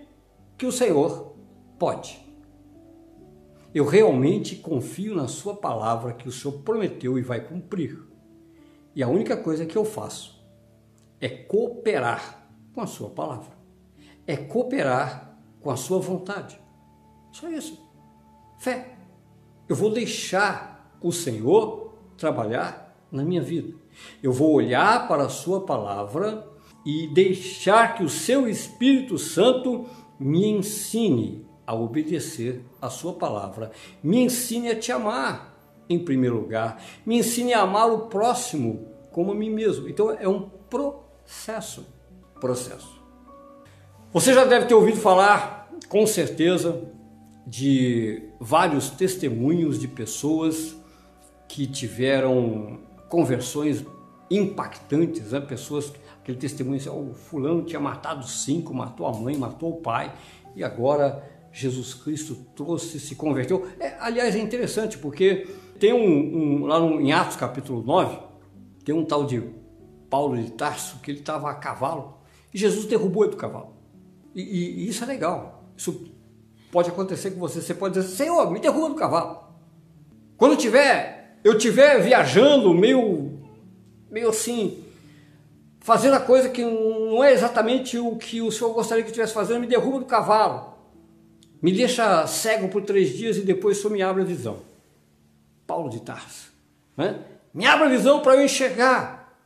[0.55, 1.35] que o Senhor
[1.79, 2.23] pode.
[3.73, 8.08] Eu realmente confio na sua palavra que o Senhor prometeu e vai cumprir.
[8.95, 10.43] E a única coisa que eu faço
[11.19, 13.51] é cooperar com a sua palavra,
[14.25, 16.59] é cooperar com a sua vontade.
[17.31, 17.79] Só isso.
[18.59, 18.97] Fé.
[19.67, 23.73] Eu vou deixar o Senhor trabalhar na minha vida.
[24.21, 26.47] Eu vou olhar para a sua palavra
[26.85, 29.85] e deixar que o seu Espírito Santo
[30.19, 33.71] me ensine a obedecer a sua palavra,
[34.01, 35.48] me ensine a te amar
[35.89, 39.89] em primeiro lugar, me ensine a amar o próximo como a mim mesmo.
[39.89, 41.85] Então é um processo
[42.39, 42.99] processo.
[44.11, 46.81] Você já deve ter ouvido falar, com certeza,
[47.45, 50.75] de vários testemunhos de pessoas
[51.47, 53.85] que tiveram conversões
[54.31, 55.39] impactantes, né?
[55.39, 60.13] pessoas, aquele testemunho, assim, o fulano tinha matado cinco, matou a mãe, matou o pai,
[60.55, 63.67] e agora Jesus Cristo trouxe, se converteu.
[63.79, 65.47] É, aliás, é interessante porque
[65.79, 68.17] tem um, um lá no, em Atos capítulo 9,
[68.83, 69.41] tem um tal de
[70.09, 72.17] Paulo de Tarso, que ele estava a cavalo,
[72.53, 73.73] e Jesus derrubou ele do cavalo.
[74.35, 75.63] E, e, e, isso é legal.
[75.77, 76.07] Isso
[76.71, 77.61] pode acontecer com você.
[77.61, 79.39] Você pode dizer, Senhor, me derruba do cavalo.
[80.37, 83.39] Quando eu tiver, eu tiver viajando, meio,
[84.09, 84.83] meio assim,
[85.79, 89.33] fazendo a coisa que não é exatamente o que o Senhor gostaria que eu estivesse
[89.33, 90.73] fazendo, me derruba do cavalo.
[91.61, 94.68] Me deixa cego por três dias e depois só me abre a visão.
[95.69, 96.51] Paulo de Tarso.
[96.97, 97.19] Né?
[97.53, 99.37] Me abre a visão para eu enxergar.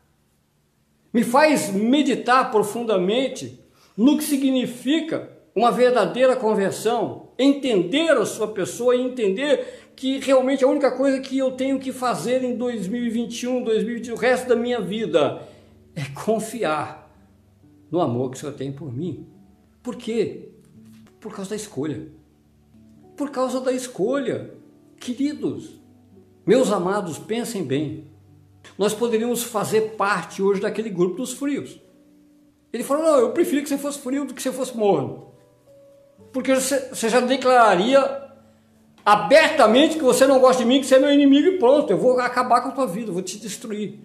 [1.12, 3.60] me faz meditar profundamente
[3.98, 10.68] no que significa uma verdadeira conversão, entender a sua pessoa e entender que realmente a
[10.68, 15.46] única coisa que eu tenho que fazer em 2021, 2021, o resto da minha vida
[15.94, 17.14] é confiar
[17.92, 19.28] no amor que o Senhor tem por mim.
[19.84, 20.50] Por quê?
[21.20, 22.08] Por causa da escolha.
[23.18, 24.52] Por causa da escolha.
[25.00, 25.83] Queridos,
[26.46, 28.08] meus amados, pensem bem.
[28.78, 31.80] Nós poderíamos fazer parte hoje daquele grupo dos frios.
[32.72, 35.28] Ele falou: Não, eu prefiro que você fosse frio do que você fosse morno.
[36.32, 38.24] Porque você já declararia
[39.06, 41.98] abertamente que você não gosta de mim, que você é meu inimigo e pronto, eu
[41.98, 44.00] vou acabar com a tua vida, eu vou te destruir.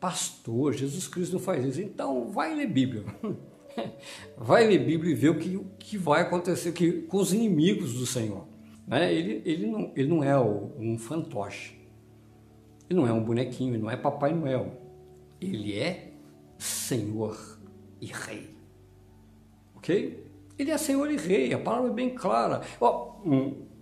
[0.00, 1.80] Pastor, Jesus Cristo não faz isso.
[1.82, 3.04] Então vai ler Bíblia.
[4.38, 7.94] Vai ler Bíblia e ver o que, o que vai acontecer que, com os inimigos
[7.94, 8.46] do Senhor.
[8.86, 9.12] Né?
[9.12, 11.83] Ele, ele, não, ele não é um fantoche.
[12.94, 14.80] Ele não é um bonequinho, não é Papai Noel.
[15.40, 16.12] Ele é
[16.56, 17.36] Senhor
[18.00, 18.50] e Rei.
[19.74, 20.24] Ok?
[20.56, 22.60] Ele é Senhor e Rei, a palavra é bem clara.
[22.80, 23.14] Oh,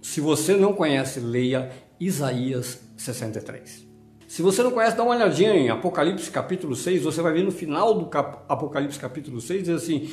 [0.00, 1.70] se você não conhece, leia
[2.00, 3.86] Isaías 63.
[4.26, 7.52] Se você não conhece, dá uma olhadinha em Apocalipse capítulo 6, você vai ver no
[7.52, 10.10] final do cap Apocalipse capítulo 6, diz assim: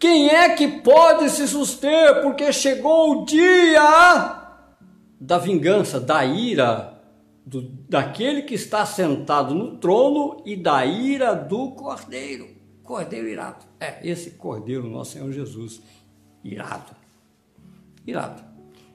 [0.00, 2.22] Quem é que pode se suster?
[2.22, 4.42] Porque chegou o dia
[5.20, 6.95] da vingança, da ira
[7.46, 12.48] do, daquele que está sentado no trono e da ira do cordeiro.
[12.82, 13.64] Cordeiro irado.
[13.78, 15.80] É, esse cordeiro, nosso Senhor Jesus,
[16.42, 16.96] irado.
[18.04, 18.42] Irado.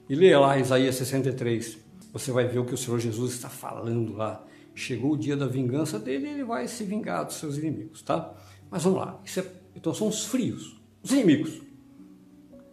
[0.09, 1.77] E leia lá Isaías 63.
[2.11, 4.43] Você vai ver o que o Senhor Jesus está falando lá.
[4.75, 8.33] Chegou o dia da vingança dele ele vai se vingar dos seus inimigos, tá?
[8.69, 9.21] Mas vamos lá.
[9.37, 11.61] É, então são os frios, os inimigos.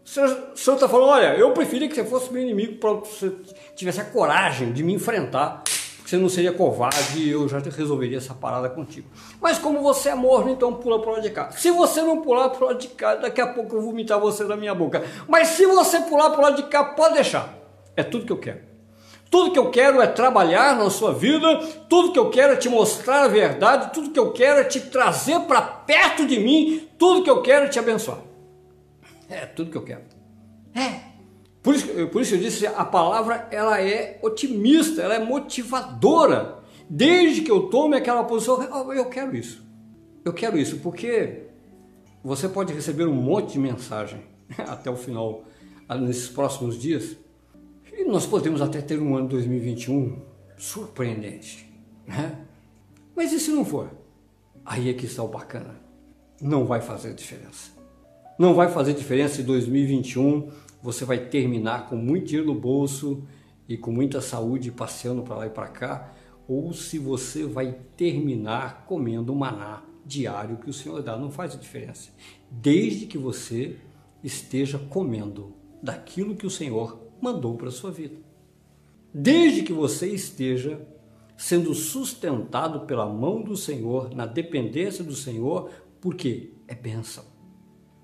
[0.04, 3.30] O senhor está falando, olha, eu preferia que você fosse meu inimigo para você
[3.78, 5.62] tivesse a coragem de me enfrentar,
[5.96, 9.08] porque você não seria covarde e eu já resolveria essa parada contigo.
[9.40, 11.50] Mas como você é morno, então pula para o lado de cá.
[11.52, 14.18] Se você não pular para o lado de cá, daqui a pouco eu vou vomitar
[14.18, 15.04] você da minha boca.
[15.28, 17.56] Mas se você pular para o lado de cá, pode deixar.
[17.96, 18.60] É tudo que eu quero.
[19.30, 22.68] Tudo que eu quero é trabalhar na sua vida, tudo que eu quero é te
[22.68, 27.22] mostrar a verdade, tudo que eu quero é te trazer para perto de mim, tudo
[27.22, 28.18] que eu quero é te abençoar.
[29.28, 30.02] É tudo que eu quero.
[30.74, 31.07] É.
[31.62, 36.58] Por isso, por isso eu disse, a palavra ela é otimista, ela é motivadora.
[36.88, 39.62] Desde que eu tome aquela posição, eu quero isso.
[40.24, 41.42] Eu quero isso, porque
[42.22, 44.22] você pode receber um monte de mensagem
[44.58, 45.44] até o final,
[46.00, 47.16] nesses próximos dias.
[47.92, 50.22] E nós podemos até ter um ano 2021
[50.56, 51.68] surpreendente.
[52.06, 52.38] Né?
[53.14, 53.90] Mas e se não for?
[54.64, 55.74] Aí é que está o bacana.
[56.40, 57.72] Não vai fazer diferença.
[58.38, 60.50] Não vai fazer diferença em 2021
[60.82, 63.22] você vai terminar com muito dinheiro no bolso
[63.68, 66.14] e com muita saúde passeando para lá e para cá,
[66.46, 71.58] ou se você vai terminar comendo o maná diário que o Senhor dá, não faz
[71.58, 72.10] diferença.
[72.50, 73.76] Desde que você
[74.24, 78.16] esteja comendo daquilo que o Senhor mandou para a sua vida.
[79.12, 80.80] Desde que você esteja
[81.36, 87.24] sendo sustentado pela mão do Senhor, na dependência do Senhor, porque é bênção.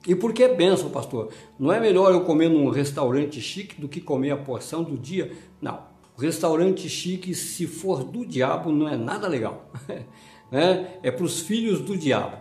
[0.07, 1.33] E por que bênção, pastor?
[1.59, 5.33] Não é melhor eu comer num restaurante chique do que comer a porção do dia?
[5.61, 5.83] Não.
[6.19, 9.71] Restaurante chique, se for do diabo, não é nada legal.
[10.51, 10.99] né?
[11.03, 12.37] É para os filhos do diabo.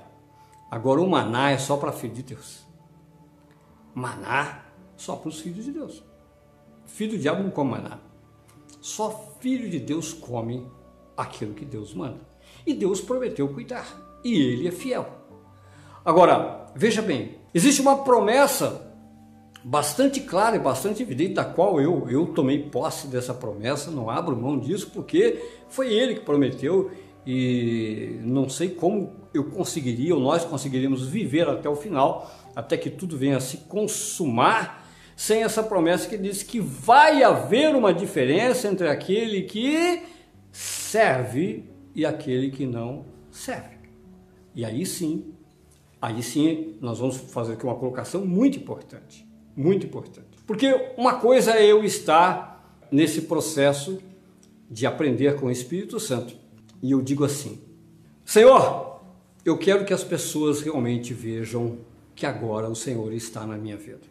[0.69, 2.63] Agora o maná é só para filhos de Deus.
[3.95, 4.65] Maná
[4.97, 6.03] só para os filhos de Deus.
[6.85, 7.99] Filho do diabo não come maná.
[8.81, 10.67] Só filho de Deus come
[11.15, 12.19] aquilo que Deus manda.
[12.67, 14.19] E Deus prometeu cuidar.
[14.23, 15.07] E ele é fiel.
[16.03, 18.91] Agora, veja bem, Existe uma promessa
[19.63, 24.35] bastante clara e bastante evidente, da qual eu, eu tomei posse dessa promessa, não abro
[24.35, 26.91] mão disso, porque foi ele que prometeu
[27.27, 32.89] e não sei como eu conseguiria, ou nós conseguiríamos viver até o final, até que
[32.89, 34.83] tudo venha a se consumar,
[35.15, 40.01] sem essa promessa que diz que vai haver uma diferença entre aquele que
[40.51, 43.77] serve e aquele que não serve.
[44.55, 45.32] E aí sim
[46.03, 50.27] Aí sim, nós vamos fazer aqui uma colocação muito importante, muito importante.
[50.45, 54.03] Porque uma coisa é eu estar nesse processo
[54.69, 56.35] de aprender com o Espírito Santo.
[56.81, 57.61] E eu digo assim:
[58.25, 59.01] Senhor,
[59.45, 61.77] eu quero que as pessoas realmente vejam
[62.13, 64.05] que agora o Senhor está na minha vida.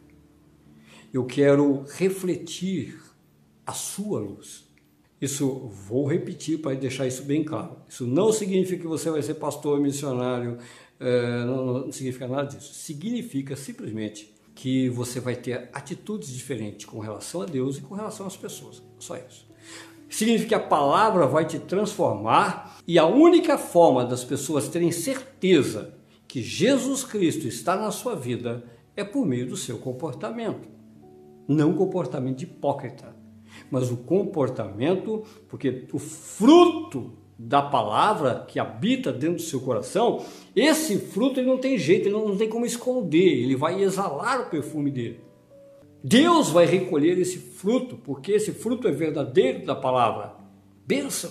[1.12, 2.98] Eu quero refletir
[3.66, 4.64] a sua luz.
[5.20, 7.76] Isso vou repetir para deixar isso bem claro.
[7.86, 10.56] Isso não significa que você vai ser pastor, missionário,
[11.02, 12.72] é, não, não significa nada disso.
[12.72, 18.26] Significa simplesmente que você vai ter atitudes diferentes com relação a Deus e com relação
[18.26, 18.82] às pessoas.
[18.98, 19.46] Só isso.
[20.08, 25.94] significa que a palavra vai te transformar e a única forma das pessoas terem certeza
[26.28, 28.64] que Jesus Cristo está na sua vida
[28.96, 30.68] é por meio do seu comportamento.
[31.48, 33.16] Não comportamento hipócrita,
[33.70, 40.98] mas o comportamento, porque o fruto da palavra que habita dentro do seu coração, esse
[40.98, 44.90] fruto ele não tem jeito, ele não tem como esconder, ele vai exalar o perfume
[44.90, 45.20] dele.
[46.04, 50.34] Deus vai recolher esse fruto, porque esse fruto é verdadeiro da palavra.
[50.86, 51.30] Bênção.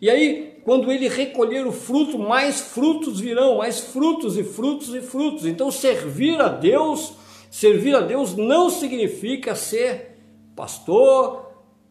[0.00, 5.00] E aí, quando ele recolher o fruto, mais frutos virão, mais frutos e frutos e
[5.00, 5.46] frutos.
[5.46, 7.14] Então, servir a Deus,
[7.50, 10.18] servir a Deus não significa ser
[10.54, 11.47] pastor,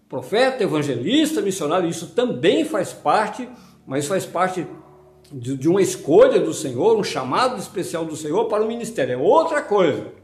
[0.09, 1.89] profeta, evangelista, missionário.
[1.89, 3.47] Isso também faz parte,
[3.85, 4.65] mas faz parte
[5.31, 9.13] de uma escolha do Senhor, um chamado especial do Senhor para o ministério.
[9.13, 10.17] É outra coisa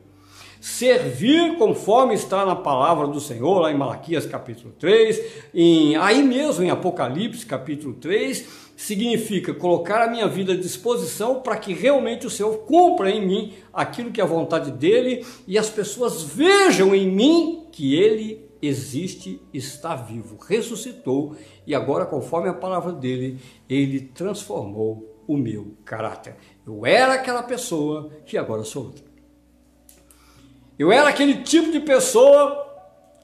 [0.63, 5.21] servir conforme está na palavra do Senhor, lá em Malaquias capítulo 3,
[5.53, 11.57] em, aí mesmo em Apocalipse capítulo 3, significa colocar a minha vida à disposição para
[11.57, 15.69] que realmente o Senhor cumpra em mim aquilo que é a vontade dele e as
[15.69, 21.35] pessoas vejam em mim que ele existe, está vivo, ressuscitou
[21.67, 26.35] e agora, conforme a palavra dele, ele transformou o meu caráter.
[26.65, 29.03] Eu era aquela pessoa que agora sou outra.
[30.79, 32.65] Eu era aquele tipo de pessoa,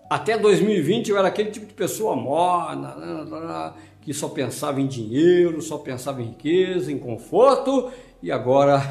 [0.09, 5.77] até 2020 eu era aquele tipo de pessoa morna, que só pensava em dinheiro, só
[5.77, 8.81] pensava em riqueza, em conforto, e agora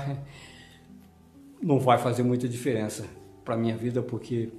[1.63, 3.05] não vai fazer muita diferença
[3.45, 4.51] para minha vida, porque,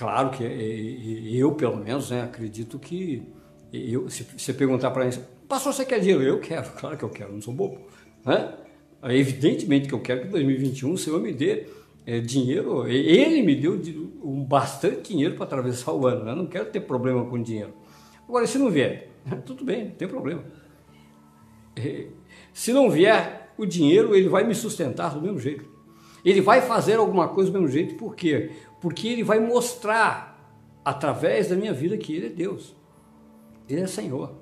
[0.00, 0.42] claro que
[1.34, 3.22] eu, pelo menos, né, acredito que,
[3.70, 5.12] eu, se você perguntar para mim,
[5.46, 6.22] pastor, você quer dinheiro?
[6.22, 7.78] Eu quero, claro que eu quero, não sou bobo.
[8.24, 8.54] Né?
[9.04, 11.66] Evidentemente que eu quero que 2021 o Senhor me dê
[12.06, 13.78] é, dinheiro, ele me deu
[14.24, 16.34] um bastante dinheiro para atravessar o ano, né?
[16.34, 17.74] não quero ter problema com dinheiro.
[18.26, 19.10] Agora, se não vier,
[19.44, 20.42] tudo bem, não tem problema.
[21.76, 22.06] É,
[22.54, 25.68] se não vier o dinheiro, ele vai me sustentar do mesmo jeito.
[26.24, 28.50] Ele vai fazer alguma coisa do mesmo jeito, por quê?
[28.80, 30.30] Porque ele vai mostrar
[30.84, 32.74] através da minha vida que ele é Deus.
[33.68, 34.40] Ele é Senhor.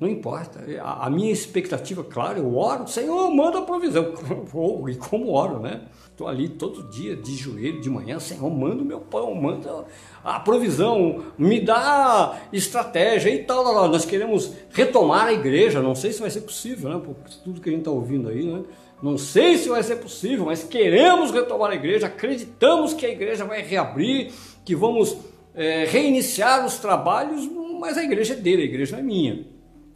[0.00, 0.64] Não importa.
[0.80, 4.14] A minha expectativa, claro, eu oro, Senhor, manda a provisão.
[4.88, 5.82] E como oro, né?
[6.08, 9.84] Estou ali todo dia, de joelho, de manhã, Senhor, manda o meu pão, manda
[10.24, 13.88] a provisão, me dá estratégia e tal.
[13.88, 17.00] Nós queremos retomar a igreja, não sei se vai ser possível, né?
[17.04, 18.62] Por tudo que a gente está ouvindo aí, né?
[19.02, 23.44] Não sei se vai ser possível, mas queremos retomar a igreja, acreditamos que a igreja
[23.44, 24.32] vai reabrir,
[24.64, 25.16] que vamos
[25.54, 29.46] é, reiniciar os trabalhos, mas a igreja é dele, a igreja não é minha.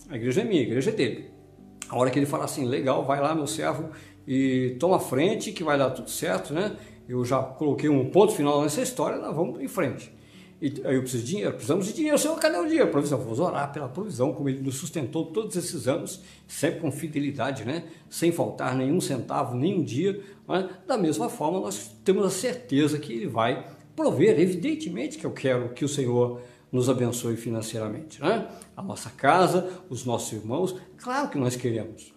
[0.08, 1.30] A igreja é minha, a igreja é dele.
[1.88, 3.90] A hora que ele fala assim, legal, vai lá meu servo
[4.26, 6.76] e toma frente que vai dar tudo certo, né?
[7.08, 10.12] Eu já coloquei um ponto final nessa história, nós vamos em frente.
[10.62, 12.88] E aí eu preciso de dinheiro, precisamos de dinheiro, Senhor, cadê o dinheiro?
[12.88, 17.64] Provisão, vamos orar pela provisão, como ele nos sustentou todos esses anos, sempre com fidelidade,
[17.64, 17.83] né?
[18.09, 20.22] Sem faltar nenhum centavo, nenhum dia.
[20.48, 20.70] Né?
[20.87, 25.70] Da mesma forma, nós temos a certeza que ele vai prover, evidentemente que eu quero
[25.70, 28.22] que o Senhor nos abençoe financeiramente.
[28.22, 28.48] Né?
[28.77, 32.14] A nossa casa, os nossos irmãos, claro que nós queremos.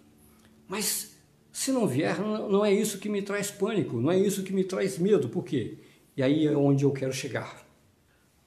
[0.67, 1.17] Mas
[1.51, 4.63] se não vier, não é isso que me traz pânico, não é isso que me
[4.63, 5.29] traz medo.
[5.29, 5.79] Por quê?
[6.15, 7.64] E aí é onde eu quero chegar.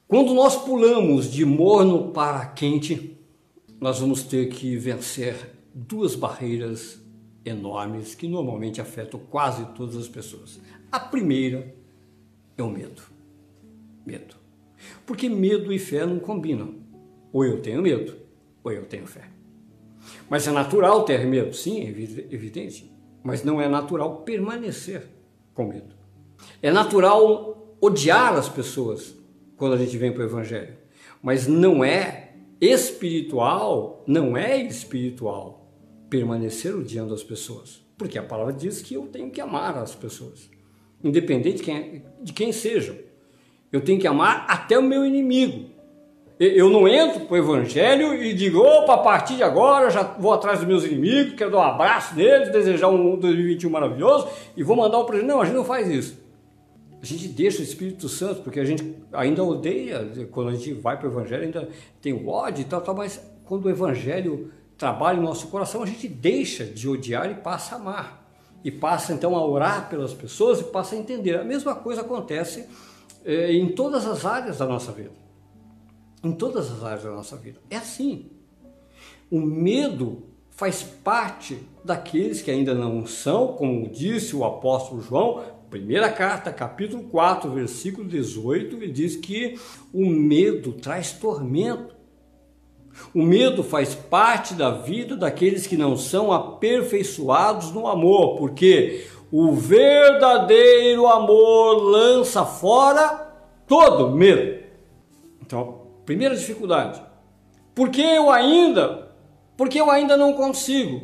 [0.09, 3.15] Quando nós pulamos de morno para quente,
[3.79, 5.35] nós vamos ter que vencer
[5.71, 6.99] duas barreiras
[7.45, 10.59] enormes que normalmente afetam quase todas as pessoas.
[10.91, 11.75] A primeira
[12.57, 13.03] é o medo.
[14.03, 14.35] Medo.
[15.05, 16.73] Porque medo e fé não combinam.
[17.31, 18.15] Ou eu tenho medo,
[18.63, 19.29] ou eu tenho fé.
[20.27, 22.91] Mas é natural ter medo, sim, é evidente.
[23.23, 25.07] Mas não é natural permanecer
[25.53, 25.93] com medo.
[26.63, 29.18] É natural odiar as pessoas
[29.59, 30.75] quando a gente vem para o Evangelho.
[31.21, 32.31] Mas não é
[32.61, 35.69] espiritual, não é espiritual
[36.09, 37.85] permanecer odiando as pessoas.
[37.97, 40.49] Porque a palavra diz que eu tenho que amar as pessoas,
[41.03, 42.95] independente de quem, de quem sejam.
[43.71, 45.69] Eu tenho que amar até o meu inimigo.
[46.39, 50.31] Eu não entro para o evangelho e digo, opa, a partir de agora já vou
[50.31, 54.77] atrás dos meus inimigos, quero dar um abraço neles, desejar um 2021 maravilhoso e vou
[54.77, 55.27] mandar o presente.
[55.27, 56.18] Não, a gente não faz isso.
[57.01, 60.97] A gente deixa o Espírito Santo, porque a gente ainda odeia, quando a gente vai
[60.97, 61.69] para o Evangelho, ainda
[62.01, 65.85] tem o ódio e tal, tal, mas quando o Evangelho trabalha em nosso coração, a
[65.85, 68.29] gente deixa de odiar e passa a amar.
[68.63, 71.39] E passa então a orar pelas pessoas e passa a entender.
[71.39, 72.67] A mesma coisa acontece
[73.23, 75.11] é, em todas as áreas da nossa vida.
[76.21, 77.59] Em todas as áreas da nossa vida.
[77.69, 78.29] É assim.
[79.31, 86.09] O medo faz parte daqueles que ainda não são, como disse o apóstolo João, primeira
[86.09, 89.59] carta, capítulo 4, versículo 18, ele diz que
[89.93, 91.95] o medo traz tormento.
[93.13, 99.53] O medo faz parte da vida daqueles que não são aperfeiçoados no amor, porque o
[99.53, 103.31] verdadeiro amor lança fora
[103.67, 104.63] todo medo.
[105.41, 107.01] Então, primeira dificuldade.
[107.75, 109.11] Por que eu ainda?
[109.55, 111.01] Porque eu ainda não consigo?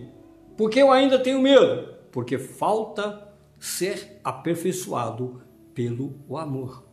[0.58, 1.94] Porque eu ainda tenho medo?
[2.12, 3.25] Porque falta
[3.66, 5.42] ser aperfeiçoado
[5.74, 6.86] pelo amor.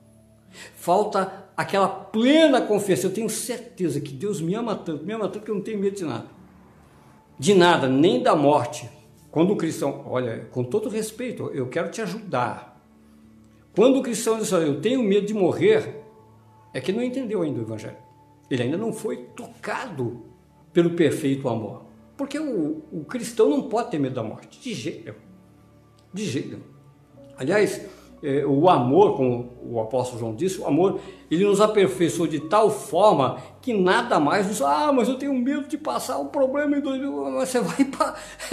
[0.75, 3.07] Falta aquela plena confiança.
[3.07, 5.79] Eu tenho certeza que Deus me ama tanto, me ama tanto que eu não tenho
[5.79, 6.27] medo de nada.
[7.39, 8.89] De nada, nem da morte.
[9.31, 12.81] Quando o cristão, olha, com todo respeito, eu quero te ajudar.
[13.75, 16.03] Quando o cristão diz, eu tenho medo de morrer,
[16.75, 17.97] é que não entendeu ainda o Evangelho.
[18.51, 20.25] Ele ainda não foi tocado
[20.73, 21.85] pelo perfeito amor.
[22.16, 25.32] Porque o, o cristão não pode ter medo da morte, de jeito nenhum.
[26.13, 26.59] De jeito.
[27.37, 27.81] Aliás,
[28.23, 32.71] é, o amor, como o apóstolo João disse, o amor, ele nos aperfeiçoou de tal
[32.71, 36.81] forma que nada mais nos, ah, mas eu tenho medo de passar um problema em
[36.81, 37.91] 2000, mas você vai,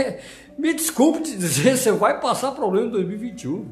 [0.58, 3.68] me desculpe te dizer, você vai passar problema em 2021.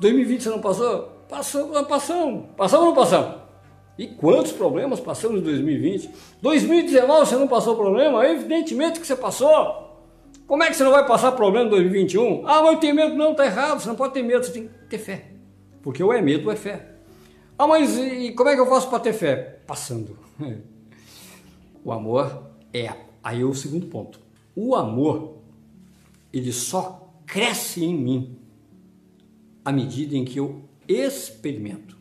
[0.00, 1.08] 2020 você não passou?
[1.28, 3.34] Passamos, nós passamos, passamos ou não passamos?
[3.98, 6.10] E quantos problemas passamos em 2020?
[6.40, 8.26] 2019 você não passou problema?
[8.26, 9.89] Evidentemente que você passou.
[10.50, 12.44] Como é que você não vai passar problema em 2021?
[12.44, 13.14] Ah, mas eu tenho medo.
[13.14, 13.80] Não, está errado.
[13.80, 15.26] Você não pode ter medo, você tem que ter fé.
[15.80, 16.96] Porque ou é medo ou é fé.
[17.56, 19.60] Ah, mas e como é que eu faço para ter fé?
[19.64, 20.18] Passando.
[21.84, 22.92] O amor é.
[23.22, 24.20] Aí é o segundo ponto.
[24.54, 25.38] O amor,
[26.32, 28.36] ele só cresce em mim
[29.64, 31.96] à medida em que eu experimento.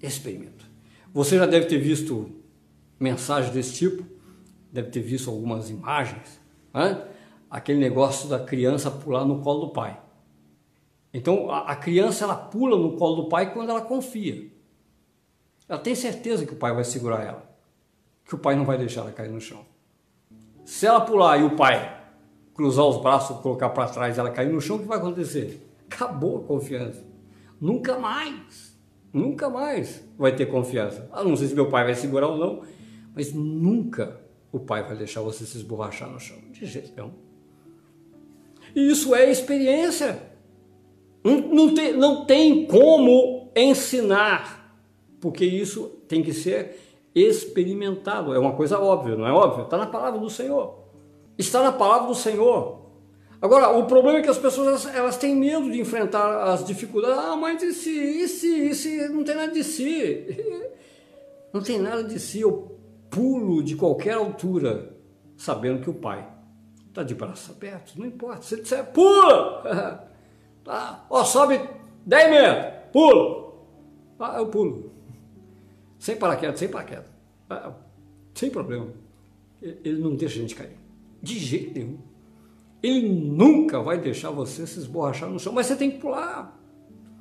[0.00, 0.64] Experimento.
[1.12, 2.30] Você já deve ter visto
[3.00, 4.06] mensagens desse tipo,
[4.72, 6.40] deve ter visto algumas imagens.
[6.72, 7.04] Né?
[7.50, 10.00] Aquele negócio da criança pular no colo do pai.
[11.12, 14.48] Então a, a criança ela pula no colo do pai quando ela confia.
[15.68, 17.50] Ela tem certeza que o pai vai segurar ela,
[18.24, 19.64] que o pai não vai deixar ela cair no chão.
[20.64, 21.98] Se ela pular e o pai
[22.54, 25.66] cruzar os braços, colocar para trás, ela cair no chão, o que vai acontecer?
[25.90, 27.02] Acabou a confiança.
[27.60, 28.78] Nunca mais,
[29.12, 31.08] nunca mais vai ter confiança.
[31.12, 32.62] Ah, não sei se meu pai vai segurar ou não,
[33.14, 34.20] mas nunca
[34.52, 36.38] o pai vai deixar você se esborrachar no chão.
[36.50, 37.29] De jeito nenhum.
[38.74, 40.30] E isso é experiência.
[41.22, 44.78] Não, tem, não tem como ensinar,
[45.20, 46.78] porque isso tem que ser
[47.14, 48.34] experimentado.
[48.34, 49.64] É uma coisa óbvia, não é óbvio?
[49.64, 50.78] Está na palavra do Senhor.
[51.36, 52.80] Está na palavra do Senhor.
[53.42, 57.18] Agora, o problema é que as pessoas elas têm medo de enfrentar as dificuldades.
[57.18, 60.26] Ah, mas e se, e se, e se não tem nada de si?
[61.52, 62.42] Não tem nada de si.
[62.42, 62.78] Eu
[63.10, 64.94] pulo de qualquer altura,
[65.36, 66.24] sabendo que o Pai
[66.90, 68.42] Está de braços abertos, não importa.
[68.42, 70.10] Se disser, pula!
[70.62, 71.06] tá.
[71.08, 71.60] Ó, sobe
[72.04, 73.40] 10 metros, pula!
[74.20, 74.92] Ah, eu pulo.
[75.98, 77.06] Sem paraquedas, sem paraquedas.
[77.48, 77.72] Ah,
[78.34, 78.88] sem problema.
[79.62, 80.76] Ele não deixa a gente cair.
[81.22, 81.98] De jeito nenhum.
[82.82, 86.58] Ele nunca vai deixar você se esborrachar no chão, mas você tem que pular.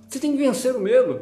[0.08, 1.22] Você tem que vencer o medo.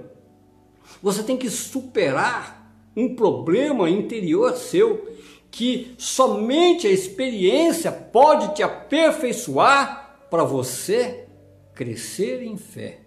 [1.01, 5.07] Você tem que superar um problema interior seu
[5.51, 11.27] que somente a experiência pode te aperfeiçoar para você
[11.73, 13.01] crescer em fé.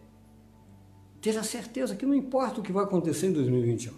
[1.20, 3.93] Ter a certeza que não importa o que vai acontecer em 2021.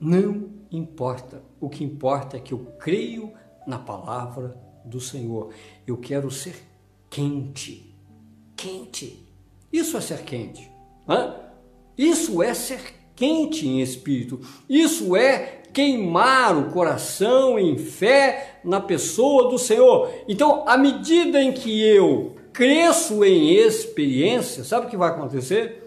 [0.00, 1.42] Não importa.
[1.60, 3.32] O que importa é que eu creio
[3.66, 5.52] na palavra do Senhor.
[5.86, 6.56] Eu quero ser
[7.08, 7.94] quente.
[8.56, 9.24] Quente.
[9.72, 10.68] Isso é ser quente.
[11.08, 11.36] Hã?
[11.96, 14.40] Isso é ser quente em espírito.
[14.68, 20.12] Isso é queimar o coração em fé na pessoa do Senhor.
[20.28, 25.80] Então, à medida em que eu cresço em experiência, sabe o que vai acontecer?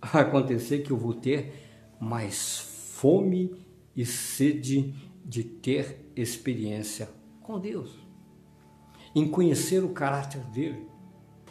[0.12, 1.52] Vai acontecer que eu vou ter
[2.00, 2.58] mais
[2.94, 3.54] fome
[3.94, 7.08] e sede de ter experiência
[7.42, 7.90] com Deus,
[9.14, 10.86] em conhecer o caráter dele.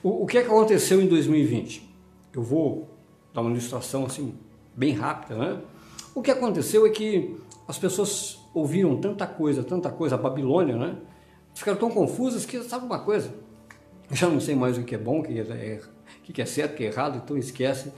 [0.02, 1.88] O, o que é que aconteceu em 2020?
[2.34, 2.90] Eu vou
[3.32, 4.34] dar uma ilustração assim
[4.76, 5.62] bem rápida, né?
[6.16, 7.38] O que aconteceu é que
[7.70, 10.96] as pessoas ouviram tanta coisa, tanta coisa, a Babilônia, né?
[11.54, 13.32] Ficaram tão confusas que sabe uma coisa?
[14.12, 15.80] Já não sei mais o que é bom, o que é,
[16.28, 17.94] o que é certo, o que é errado, então esquece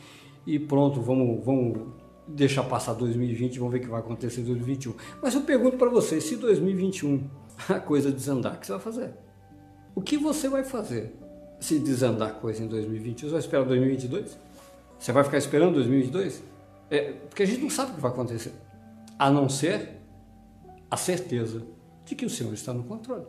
[0.45, 1.87] e pronto, vamos, vamos
[2.27, 4.93] deixar passar 2020 vamos ver o que vai acontecer em 2021.
[5.21, 7.23] Mas eu pergunto para você, se 2021
[7.69, 9.13] a coisa desandar, o que você vai fazer?
[9.95, 11.15] O que você vai fazer
[11.61, 13.29] se desandar a coisa em 2021?
[13.29, 14.37] Você vai esperar 2022?
[14.99, 16.43] Você vai ficar esperando 2022?
[16.89, 18.51] É, porque a gente não sabe o que vai acontecer
[19.21, 19.87] a não ser
[20.89, 21.61] a certeza
[22.03, 23.27] de que o Senhor está no controle.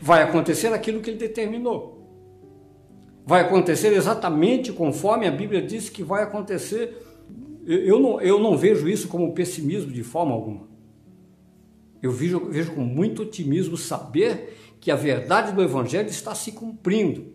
[0.00, 2.08] Vai acontecer aquilo que ele determinou.
[3.26, 7.04] Vai acontecer exatamente conforme a Bíblia diz que vai acontecer.
[7.66, 10.68] Eu não, eu não vejo isso como pessimismo de forma alguma.
[12.00, 17.32] Eu vejo, vejo com muito otimismo saber que a verdade do Evangelho está se cumprindo.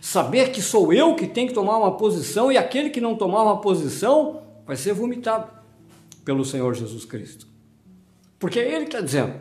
[0.00, 3.44] Saber que sou eu que tenho que tomar uma posição e aquele que não tomar
[3.44, 5.57] uma posição vai ser vomitado
[6.28, 7.46] pelo Senhor Jesus Cristo.
[8.38, 9.32] Porque é Ele que está dizendo.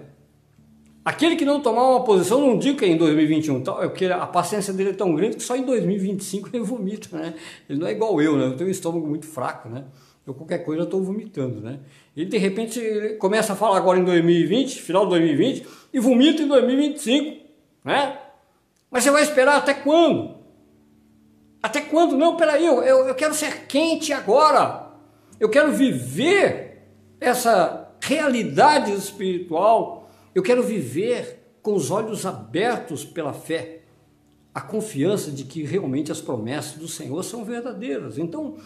[1.04, 4.26] Aquele que não tomar uma posição, não digo que é em 2021, é porque a
[4.26, 7.34] paciência dele é tão grande que só em 2025 ele vomita, né?
[7.70, 8.46] Ele não é igual eu, né?
[8.46, 9.84] Eu tenho um estômago muito fraco, né?
[10.26, 11.82] Eu qualquer coisa estou vomitando, né?
[12.16, 16.42] E de repente ele começa a falar agora em 2020, final de 2020, e vomita
[16.42, 17.46] em 2025,
[17.84, 18.18] né?
[18.90, 20.38] Mas você vai esperar até quando?
[21.62, 22.16] Até quando?
[22.16, 24.88] Não, peraí, eu, eu quero ser quente agora.
[25.38, 26.67] Eu quero viver
[27.20, 30.10] essa realidade espiritual.
[30.34, 33.82] Eu quero viver com os olhos abertos pela fé.
[34.54, 38.18] A confiança de que realmente as promessas do Senhor são verdadeiras.
[38.18, 38.58] Então,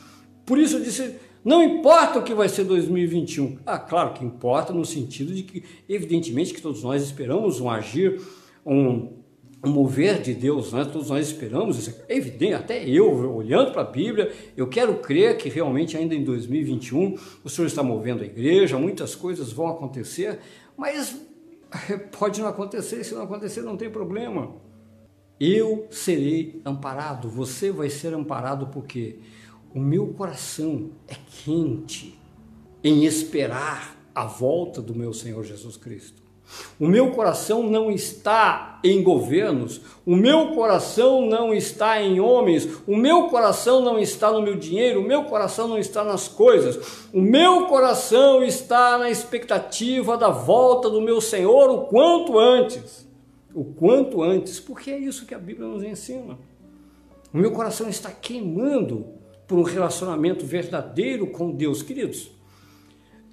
[0.45, 3.57] por isso eu disse, não importa o que vai ser 2021.
[3.65, 8.21] Ah, claro que importa no sentido de que, evidentemente, que todos nós esperamos um agir,
[8.65, 9.20] um,
[9.63, 10.83] um mover de Deus, né?
[10.85, 11.87] todos nós esperamos.
[12.09, 16.23] É evidente, até eu, olhando para a Bíblia, eu quero crer que realmente ainda em
[16.23, 20.39] 2021 o Senhor está movendo a igreja, muitas coisas vão acontecer,
[20.75, 21.15] mas
[22.17, 24.55] pode não acontecer, se não acontecer não tem problema.
[25.39, 29.19] Eu serei amparado, você vai ser amparado porque
[29.73, 32.19] o meu coração é quente
[32.83, 36.21] em esperar a volta do meu Senhor Jesus Cristo.
[36.79, 42.95] O meu coração não está em governos, o meu coração não está em homens, o
[42.95, 47.21] meu coração não está no meu dinheiro, o meu coração não está nas coisas, o
[47.21, 53.07] meu coração está na expectativa da volta do meu Senhor o quanto antes.
[53.53, 56.37] O quanto antes, porque é isso que a Bíblia nos ensina.
[57.33, 59.05] O meu coração está queimando
[59.45, 61.83] por um relacionamento verdadeiro com Deus.
[61.83, 62.31] Queridos,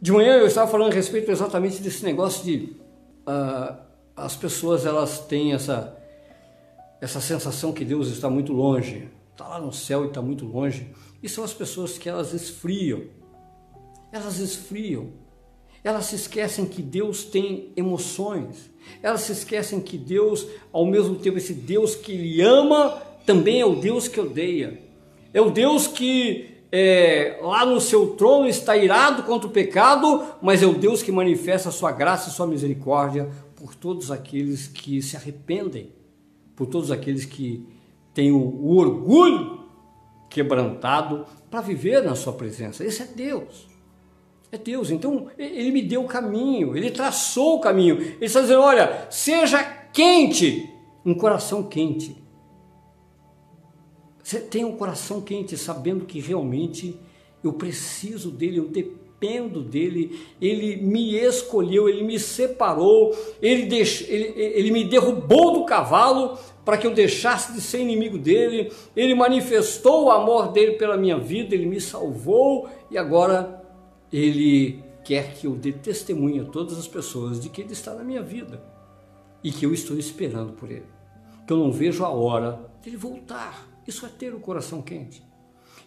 [0.01, 2.77] de manhã eu estava falando a respeito exatamente desse negócio de
[3.29, 3.76] uh,
[4.16, 5.97] as pessoas elas têm essa,
[7.01, 10.91] essa sensação que Deus está muito longe, está lá no céu e está muito longe.
[11.22, 13.03] E são as pessoas que elas esfriam,
[14.11, 15.11] elas esfriam,
[15.85, 18.70] elas se esquecem que Deus tem emoções,
[19.03, 23.66] elas se esquecem que Deus, ao mesmo tempo, esse Deus que Ele ama, também é
[23.66, 24.81] o Deus que odeia.
[25.33, 30.62] É o Deus que é, lá no seu trono está irado contra o pecado, mas
[30.62, 35.01] é o Deus que manifesta a sua graça e sua misericórdia por todos aqueles que
[35.01, 35.93] se arrependem,
[36.55, 37.66] por todos aqueles que
[38.12, 39.61] têm o, o orgulho
[40.29, 42.85] quebrantado para viver na sua presença.
[42.85, 43.66] Esse é Deus.
[44.53, 44.91] É Deus.
[44.91, 47.99] Então, ele me deu o caminho, ele traçou o caminho.
[47.99, 49.62] Ele está dizendo: olha, seja
[49.93, 50.71] quente,
[51.05, 52.28] um coração quente
[54.29, 57.01] você tem um coração quente, sabendo que realmente
[57.43, 64.35] eu preciso dele, eu dependo dele, ele me escolheu, ele me separou, ele, deix, ele,
[64.37, 70.05] ele me derrubou do cavalo para que eu deixasse de ser inimigo dele, ele manifestou
[70.05, 73.64] o amor dele pela minha vida, ele me salvou e agora
[74.12, 78.05] ele quer que eu dê testemunho a todas as pessoas de que ele está na
[78.05, 78.62] minha vida
[79.43, 80.85] e que eu estou esperando por ele,
[81.47, 83.78] que eu não vejo a hora dele voltar.
[83.89, 85.22] Isso é ter o coração quente.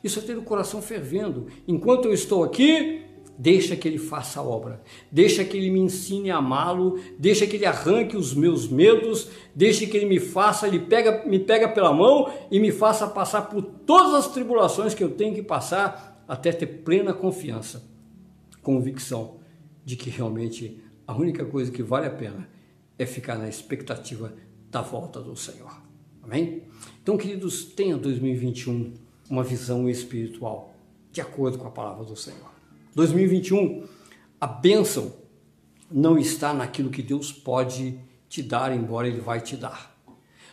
[0.03, 1.45] Isso é ter o coração fervendo.
[1.67, 3.03] Enquanto eu estou aqui,
[3.37, 4.81] deixa que ele faça a obra.
[5.11, 9.85] Deixa que ele me ensine a amá-lo, deixa que ele arranque os meus medos, deixa
[9.85, 13.61] que ele me faça, ele pega, me pega pela mão e me faça passar por
[13.61, 17.87] todas as tribulações que eu tenho que passar até ter plena confiança,
[18.63, 19.35] convicção
[19.85, 22.49] de que realmente a única coisa que vale a pena
[22.97, 24.33] é ficar na expectativa
[24.71, 25.90] da volta do Senhor.
[26.31, 26.63] Amém?
[27.03, 28.93] Então, queridos, tenha 2021
[29.29, 30.73] uma visão espiritual
[31.11, 32.49] de acordo com a palavra do Senhor.
[32.95, 33.85] 2021,
[34.39, 35.13] a bênção
[35.91, 39.93] não está naquilo que Deus pode te dar, embora Ele vai te dar.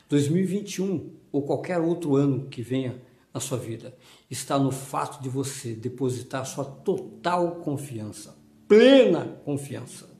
[0.08, 3.00] 2021 ou qualquer outro ano que venha
[3.32, 3.96] na sua vida
[4.28, 10.10] está no fato de você depositar sua total confiança, plena confiança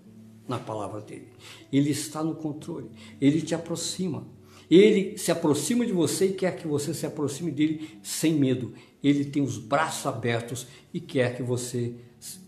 [0.47, 1.33] na palavra dele.
[1.73, 2.89] Ele está no controle,
[3.21, 4.38] ele te aproxima,
[4.77, 8.75] ele se aproxima de você e quer que você se aproxime dele sem medo.
[9.03, 11.95] Ele tem os braços abertos e quer que você,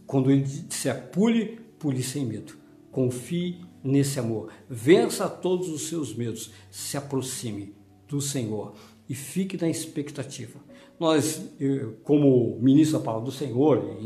[0.06, 2.54] quando ele disser pule, pule sem medo.
[2.90, 4.50] Confie nesse amor.
[4.68, 6.50] Vença todos os seus medos.
[6.70, 7.74] Se aproxime
[8.06, 8.74] do Senhor
[9.08, 10.60] e fique na expectativa.
[10.98, 11.42] Nós,
[12.02, 13.96] como ministro da palavra do Senhor,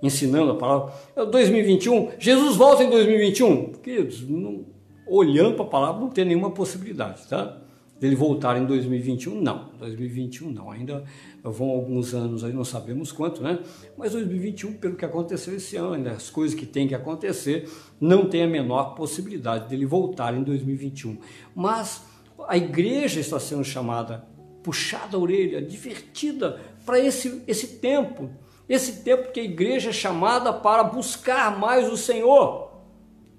[0.00, 3.72] ensinando a palavra, 2021, Jesus volta em 2021.
[3.72, 4.77] Queridos, não
[5.08, 7.56] olhando para a palavra, não tem nenhuma possibilidade, tá?
[7.98, 9.70] Dele voltar em 2021, não.
[9.78, 11.02] 2021 não, ainda
[11.42, 13.58] vão alguns anos aí, não sabemos quanto, né?
[13.96, 17.68] Mas 2021, pelo que aconteceu esse ano, as coisas que tem que acontecer,
[18.00, 21.18] não tem a menor possibilidade dele voltar em 2021.
[21.56, 22.04] Mas
[22.46, 24.24] a igreja está sendo chamada,
[24.62, 28.30] puxada a orelha, divertida para esse, esse tempo.
[28.68, 32.67] Esse tempo que a igreja é chamada para buscar mais o Senhor.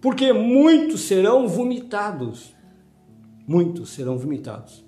[0.02, 2.56] Porque muitos serão vomitados.
[3.48, 4.86] Muitos serão vomitados.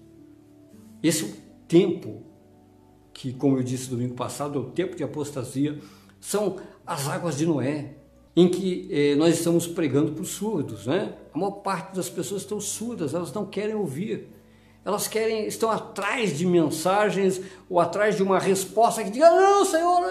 [1.01, 1.33] Esse é o
[1.67, 2.23] tempo
[3.13, 5.79] que, como eu disse domingo passado, é o tempo de apostasia,
[6.19, 7.95] são as águas de Noé,
[8.35, 11.15] em que eh, nós estamos pregando para os surdos, né?
[11.33, 14.29] A maior parte das pessoas estão surdas, elas não querem ouvir.
[14.83, 17.39] Elas querem, estão atrás de mensagens
[17.69, 20.01] ou atrás de uma resposta que diga: Não, Senhor,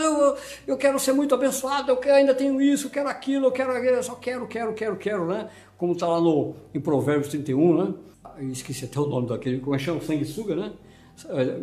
[0.00, 0.36] eu,
[0.66, 4.02] eu quero ser muito abençoado, eu ainda tenho isso, eu quero aquilo, eu quero, eu
[4.02, 5.48] só quero, quero, quero, quero, né?
[5.76, 7.94] Como está lá no, em Provérbios 31, né?
[8.38, 10.00] Eu esqueci até o nome daquele, como é que chama?
[10.00, 10.72] Sanguessuga, né?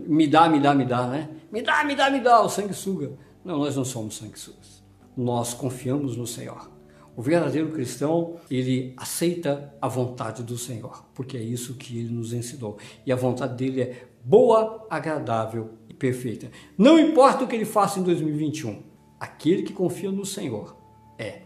[0.08, 1.30] Me dá, me dá, me dá, né?
[1.52, 3.12] Me dá, me dá, me dá, o sanguessuga.
[3.44, 4.84] Não, nós não somos sanguessugas.
[5.16, 6.70] Nós confiamos no Senhor.
[7.16, 12.34] O verdadeiro cristão, ele aceita a vontade do Senhor, porque é isso que ele nos
[12.34, 12.78] ensinou.
[13.06, 16.52] E a vontade dele é boa, agradável perfeita.
[16.78, 18.84] Não importa o que ele faça em 2021,
[19.20, 20.76] aquele que confia no Senhor
[21.18, 21.42] é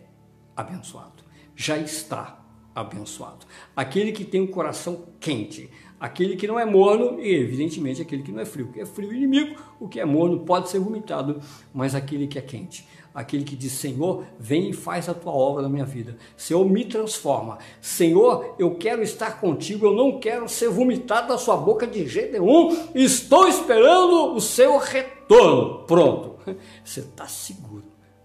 [0.55, 1.23] abençoado.
[1.55, 2.43] Já está
[2.73, 3.45] abençoado.
[3.75, 5.69] Aquele que tem o um coração quente,
[5.99, 8.67] aquele que não é morno e, evidentemente, aquele que não é frio.
[8.67, 11.41] O que é frio inimigo, o que é morno pode ser vomitado,
[11.73, 12.87] mas aquele que é quente
[13.19, 16.15] aquele que diz: Senhor, vem e faz a tua obra na minha vida.
[16.37, 17.57] Senhor, me transforma.
[17.81, 22.31] Senhor, eu quero estar contigo, eu não quero ser vomitado da sua boca de jeito
[22.31, 22.75] nenhum.
[22.95, 25.83] Estou esperando o seu retorno.
[25.85, 26.37] Pronto.
[26.83, 27.83] Você está seguro.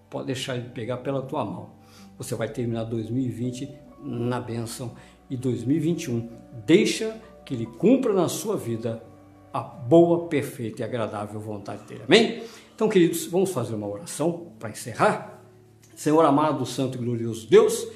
[0.09, 1.71] Pode deixar ele pegar pela tua mão.
[2.17, 3.69] Você vai terminar 2020
[4.01, 4.93] na bênção
[5.29, 6.29] e 2021
[6.65, 9.03] deixa que ele cumpra na sua vida
[9.51, 12.03] a boa, perfeita e agradável vontade dele.
[12.05, 12.43] Amém?
[12.75, 15.41] Então, queridos, vamos fazer uma oração para encerrar.
[15.95, 17.87] Senhor amado, santo e glorioso Deus,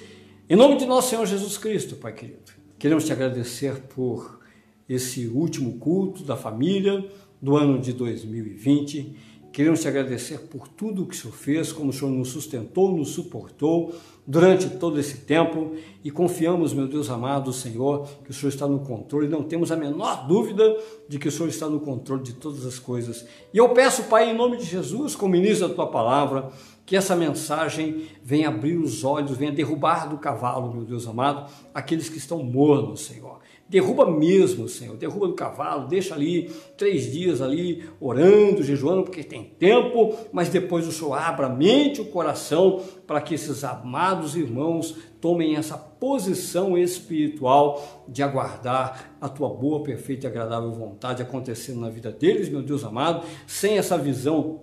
[0.49, 4.39] em nome de nosso Senhor Jesus Cristo, Pai querido, queremos te agradecer por
[4.87, 7.05] esse último culto da família
[7.41, 9.17] do ano de 2020
[9.51, 13.09] Queremos te agradecer por tudo que o Senhor fez, como o Senhor nos sustentou, nos
[13.09, 13.95] suportou
[14.25, 15.73] durante todo esse tempo
[16.03, 19.27] e confiamos, meu Deus amado, Senhor, que o Senhor está no controle.
[19.27, 20.77] Não temos a menor dúvida
[21.07, 23.25] de que o Senhor está no controle de todas as coisas.
[23.51, 26.51] E eu peço, Pai, em nome de Jesus, como ministro da tua palavra,
[26.85, 32.07] que essa mensagem venha abrir os olhos, venha derrubar do cavalo, meu Deus amado, aqueles
[32.07, 33.39] que estão mornos, Senhor
[33.69, 39.43] Derruba mesmo, Senhor, derruba do cavalo, deixa ali três dias ali orando, jejuando, porque tem
[39.43, 44.95] tempo, mas depois o Senhor abra a mente, o coração, para que esses amados irmãos
[45.21, 51.91] tomem essa posição espiritual de aguardar a tua boa, perfeita e agradável vontade acontecendo na
[51.91, 54.61] vida deles, meu Deus amado, sem essa visão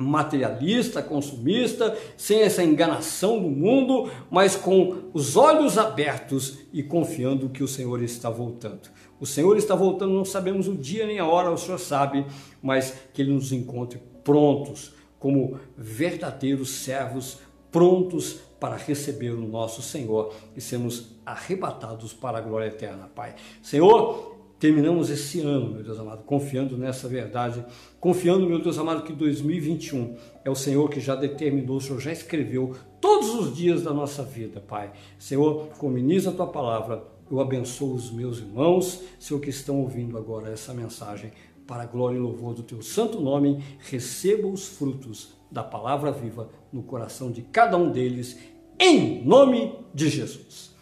[0.00, 7.62] materialista, consumista, sem essa enganação do mundo, mas com os olhos abertos e confiando que
[7.62, 8.88] o Senhor está voltando.
[9.20, 12.24] O Senhor está voltando, não sabemos o dia nem a hora, o Senhor sabe,
[12.62, 17.38] mas que Ele nos encontre prontos, como verdadeiros servos,
[17.70, 23.34] prontos para receber o nosso Senhor e sermos arrebatados para a glória eterna, Pai.
[23.62, 27.64] Senhor, terminamos esse ano, meu Deus amado, confiando nessa verdade,
[28.00, 32.12] confiando, meu Deus amado, que 2021 é o Senhor que já determinou, o Senhor já
[32.12, 34.92] escreveu todos os dias da nossa vida, Pai.
[35.18, 40.50] Senhor, cominiza a tua palavra, eu abençoo os meus irmãos, Senhor, que estão ouvindo agora
[40.50, 41.30] essa mensagem,
[41.66, 46.48] para a glória e louvor do teu santo nome, receba os frutos da palavra viva
[46.72, 48.38] no coração de cada um deles,
[48.80, 50.74] em nome de Jesus.